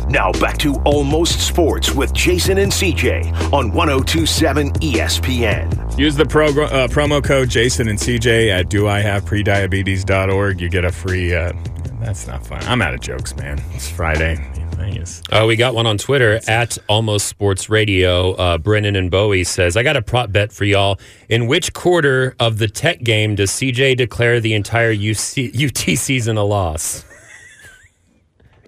[0.09, 5.99] Now back to Almost Sports with Jason and CJ on 1027 ESPN.
[5.99, 10.61] Use the progr- uh, promo code Jason and CJ at doihaveprediabetes.org.
[10.61, 11.35] You get a free.
[11.35, 11.53] Uh,
[12.01, 12.63] that's not fun.
[12.65, 13.61] I'm out of jokes, man.
[13.73, 14.37] It's Friday.
[14.93, 18.33] Thing Uh, we got one on Twitter at Almost Sports Radio.
[18.33, 20.99] Uh, Brennan and Bowie says, I got a prop bet for y'all.
[21.29, 25.53] In which quarter of the tech game does CJ declare the entire UC,
[25.93, 27.05] UT season a loss?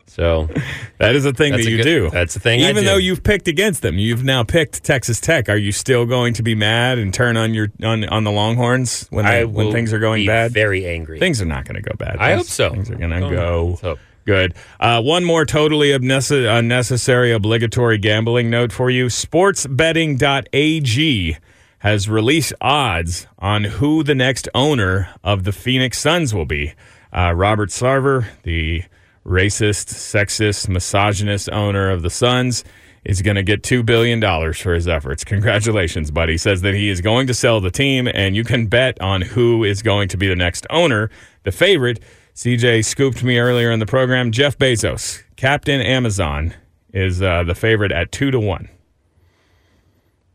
[0.08, 0.48] So
[0.96, 2.08] That is a thing that a you good- do.
[2.10, 5.50] that's a thing I Even though you've picked against them, you've now picked Texas Tech.
[5.50, 9.06] Are you still going to be mad and turn on your on, on the Longhorns
[9.10, 10.52] when they, when things are going be bad?
[10.52, 11.18] very angry.
[11.18, 12.16] Things are not going to go bad.
[12.16, 12.70] I Things- hope so.
[12.70, 13.96] Things are going to go.
[14.26, 14.54] Good.
[14.78, 19.06] Uh, one more totally unnecess- unnecessary obligatory gambling note for you.
[19.06, 21.36] Sportsbetting.ag
[21.78, 26.74] has released odds on who the next owner of the Phoenix Suns will be.
[27.12, 28.82] Uh, Robert Sarver, the
[29.24, 32.64] racist, sexist, misogynist owner of the Suns,
[33.04, 34.20] is going to get $2 billion
[34.52, 35.22] for his efforts.
[35.24, 36.36] Congratulations, buddy.
[36.36, 39.62] Says that he is going to sell the team, and you can bet on who
[39.62, 41.10] is going to be the next owner.
[41.44, 42.00] The favorite,
[42.36, 46.52] CJ scooped me earlier in the program, Jeff Bezos, Captain Amazon,
[46.92, 48.68] is uh, the favorite at 2 to 1.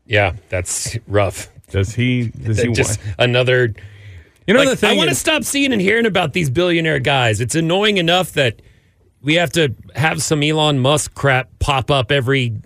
[0.06, 1.48] Yeah, that's rough.
[1.70, 2.26] Does he?
[2.28, 3.16] Does he Just want?
[3.20, 3.72] another.
[4.48, 6.98] You know like, the thing I want to stop seeing and hearing about these billionaire
[6.98, 7.40] guys.
[7.40, 8.60] It's annoying enough that
[9.22, 12.60] we have to have some Elon Musk crap pop up every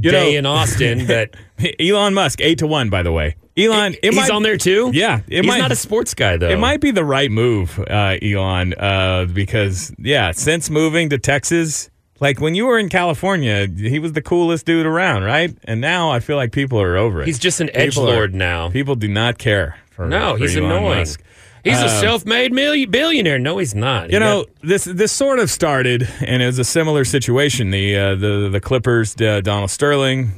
[0.00, 1.06] You day know- in Austin.
[1.08, 1.34] But
[1.80, 3.36] Elon Musk, 8 to 1, by the way.
[3.56, 4.90] Elon, it he's might- on there too.
[4.94, 6.48] Yeah, it he's might- not a sports guy though.
[6.48, 11.90] It might be the right move, uh, Elon, uh, because yeah, since moving to Texas,
[12.20, 15.56] like when you were in California, he was the coolest dude around, right?
[15.64, 17.26] And now I feel like people are over it.
[17.26, 18.70] He's just an People edgelord now.
[18.70, 20.98] People do not care for No, for he's Elon annoying.
[21.00, 21.22] Musk.
[21.68, 23.38] He's a Um, self-made million, billionaire.
[23.38, 24.10] No, he's not.
[24.10, 27.70] You He know got- this this sort of started, and it was a similar situation.
[27.70, 30.32] The uh, the the Clippers, uh, Donald Sterling,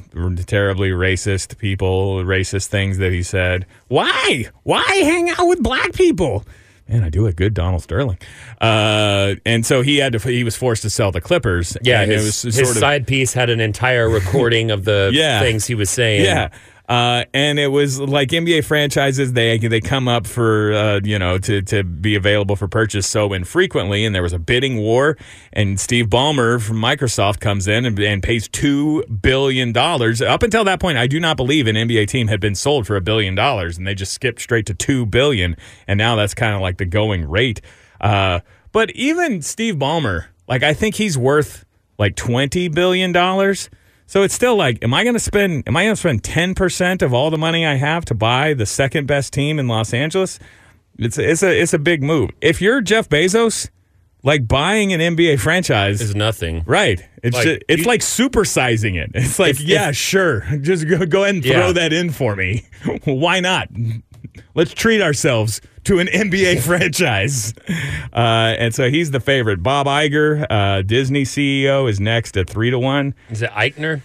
[0.45, 3.65] terribly racist people, racist things that he said.
[3.87, 4.45] Why?
[4.63, 6.45] Why hang out with black people?
[6.87, 8.17] Man, I do a good Donald Sterling.
[8.59, 10.19] Uh, and so he had to.
[10.19, 11.77] He was forced to sell the Clippers.
[11.83, 14.83] yeah, and his, it was his sort of side piece had an entire recording of
[14.85, 15.39] the Yeah.
[15.39, 16.25] things he was saying.
[16.25, 16.49] Yeah.
[16.91, 21.37] Uh, and it was like NBA franchises, they they come up for uh, you know
[21.37, 25.15] to to be available for purchase so infrequently, and there was a bidding war.
[25.53, 30.21] And Steve Ballmer from Microsoft comes in and, and pays two billion dollars.
[30.21, 32.97] Up until that point, I do not believe an NBA team had been sold for
[32.97, 35.55] a billion dollars, and they just skipped straight to two billion.
[35.87, 37.61] And now that's kind of like the going rate.
[38.01, 38.41] Uh,
[38.73, 41.63] but even Steve Ballmer, like I think he's worth
[41.97, 43.69] like twenty billion dollars.
[44.11, 45.63] So it's still like, am I going to spend?
[45.69, 48.53] Am I going to spend ten percent of all the money I have to buy
[48.53, 50.37] the second best team in Los Angeles?
[50.99, 52.31] It's it's a it's a big move.
[52.41, 53.69] If you're Jeff Bezos,
[54.21, 56.61] like buying an NBA franchise, is nothing.
[56.65, 57.01] right?
[57.23, 59.11] It's Like, just, it's you- like supersizing it.
[59.13, 61.71] It's like, If- yeah, if- sure, just go, go ahead and throw Yeah.
[61.71, 62.65] that in for me.
[63.05, 63.69] Why not?
[64.55, 67.53] Let's treat ourselves to an NBA franchise.
[68.13, 69.63] Uh, and so he's the favorite.
[69.63, 73.13] Bob Iger, uh, Disney CEO, is next at three to one.
[73.29, 74.01] Is it Eichner?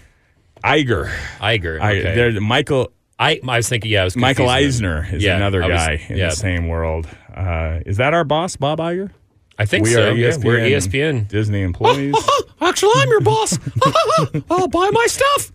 [0.65, 1.09] Iger.
[1.39, 1.77] Iger.
[1.79, 2.15] Okay.
[2.15, 5.69] there's Michael I, I was thinking, yeah, I was Michael Eisner is Yeah, another was-
[5.71, 6.31] guy in yeah.
[6.31, 7.09] the same world.
[7.35, 9.11] Uh, is that our boss, Bob Iger?
[9.59, 10.11] I think we so.
[10.11, 11.27] are E yeah, we're ESPN.
[11.29, 12.15] Disney employees.
[12.61, 13.59] Actually, I'm your boss.
[14.51, 15.51] I'll buy my stuff.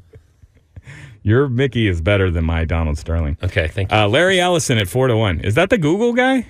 [1.24, 3.38] Your Mickey is better than my Donald Sterling.
[3.44, 3.98] Okay, thank you.
[3.98, 5.40] Uh, Larry Ellison at four to one.
[5.42, 6.48] Is that the Google guy?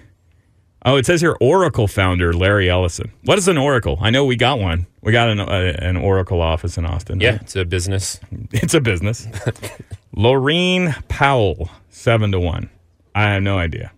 [0.84, 3.12] Oh, it says here Oracle founder Larry Ellison.
[3.26, 3.98] What is an Oracle?
[4.02, 4.88] I know we got one.
[5.02, 5.46] We got an, uh,
[5.78, 7.20] an Oracle office in Austin.
[7.20, 7.42] yeah, right?
[7.42, 8.20] it's a business.
[8.52, 9.28] it's a business.
[10.16, 12.70] Laurene Powell, seven to one.
[13.14, 13.92] I have no idea.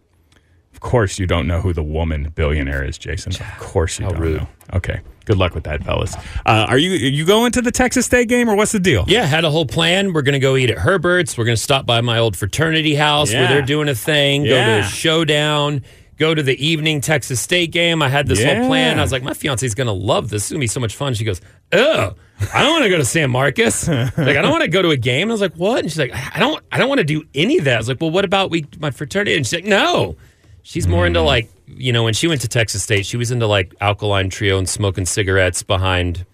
[0.83, 3.31] Of course, you don't know who the woman billionaire is, Jason.
[3.33, 4.41] Of course, you How don't rude.
[4.41, 4.47] know.
[4.73, 6.13] Okay, good luck with that, fellas.
[6.45, 9.05] Uh, are you are you going to the Texas State game or what's the deal?
[9.07, 10.11] Yeah, had a whole plan.
[10.11, 11.37] We're going to go eat at Herbert's.
[11.37, 13.39] We're going to stop by my old fraternity house Yeah.
[13.41, 15.83] where they're doing a thing, go to a showdown,
[16.17, 18.01] go to the evening Texas State game.
[18.01, 18.59] I had this Yeah.
[18.59, 18.99] whole plan.
[18.99, 20.43] I was like, my fiance's going to love this.
[20.43, 21.13] It's going to be so much fun.
[21.13, 21.39] She goes,
[21.71, 22.13] Oh,
[22.53, 23.87] I don't want to go to San Marcos.
[23.87, 25.23] like, I don't want to go to a game.
[25.23, 25.79] And I was like, What?
[25.79, 27.75] And she's like, I don't, I don't want to do any of that.
[27.75, 29.37] I was like, Well, what about we, my fraternity?
[29.37, 30.17] And she's like, No.
[30.63, 31.07] She's more Mm.
[31.07, 34.29] into like, you know, when she went to Texas State, she was into like alkaline
[34.29, 36.25] trio and smoking cigarettes behind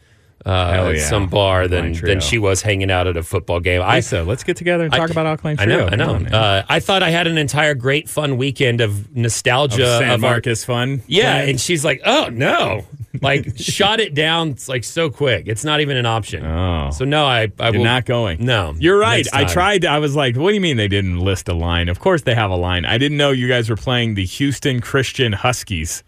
[0.45, 1.03] uh, yeah.
[1.09, 2.13] some bar than Trio.
[2.13, 3.81] than she was hanging out at a football game.
[3.81, 5.87] I Lisa, let's get together and talk about Alkaline Trio.
[5.87, 6.13] I know, I know.
[6.15, 10.23] on, uh, I thought I had an entire great fun weekend of nostalgia San of
[10.23, 11.01] our- fun.
[11.07, 11.49] yeah, playing?
[11.49, 12.85] and she's like, "Oh no!"
[13.21, 15.47] Like shot it down like so quick.
[15.47, 16.45] It's not even an option.
[16.45, 16.91] Oh.
[16.91, 18.45] so no, I I You're will not going.
[18.45, 19.25] No, You're right.
[19.25, 19.51] next I time.
[19.51, 19.85] tried.
[19.85, 21.89] I was like, what do you mean they didn't list a line?
[21.89, 22.85] Of course they have a line.
[22.85, 26.03] I didn't know you guys were playing the Houston Christian Huskies.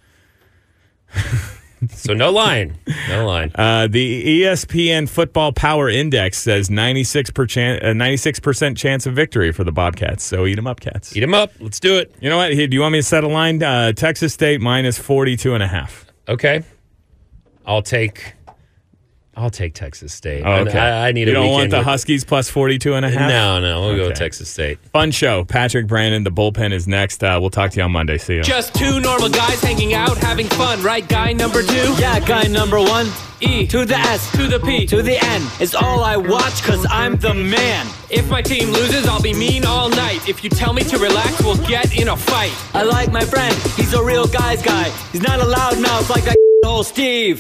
[1.90, 2.78] So no line,
[3.10, 3.52] no line.
[3.56, 9.64] Uh, the ESPN Football Power Index says 96 percent, uh, 96% chance of victory for
[9.64, 10.24] the Bobcats.
[10.24, 11.18] So eat them up, cats.
[11.18, 11.52] Eat them up.
[11.60, 12.14] Let's do it.
[12.22, 12.54] You know what?
[12.54, 13.64] Here, do you want me to set a line?
[13.64, 16.06] Uh, Texas State minus 42 and a half.
[16.30, 16.62] Okay,
[17.66, 18.34] I'll take
[19.34, 20.44] I'll take Texas State.
[20.46, 20.78] Oh, okay.
[20.78, 23.30] I, I need you a don't want the with- Huskies plus 42 and a half?
[23.30, 24.78] No, no, we'll go with Texas State.
[24.92, 25.46] Fun show.
[25.46, 27.24] Patrick Brandon, the bullpen is next.
[27.24, 28.18] Uh, we'll talk to you on Monday.
[28.18, 28.44] See you.
[28.44, 31.08] Just two normal guys hanging out, having fun, right?
[31.08, 31.94] Guy number two?
[31.98, 33.08] Yeah, guy number one.
[33.40, 34.30] E To the S.
[34.34, 34.86] to the P.
[34.88, 35.42] To the N.
[35.62, 37.88] Is all I watch cause I'm the man.
[38.12, 40.28] If my team loses, I'll be mean all night.
[40.30, 42.54] If you tell me to relax, we'll get in a fight.
[42.76, 43.56] I like my friend.
[43.78, 44.90] He's a real guy's guy.
[45.14, 46.36] He's not a loudmouth like that
[46.66, 47.40] old Steve.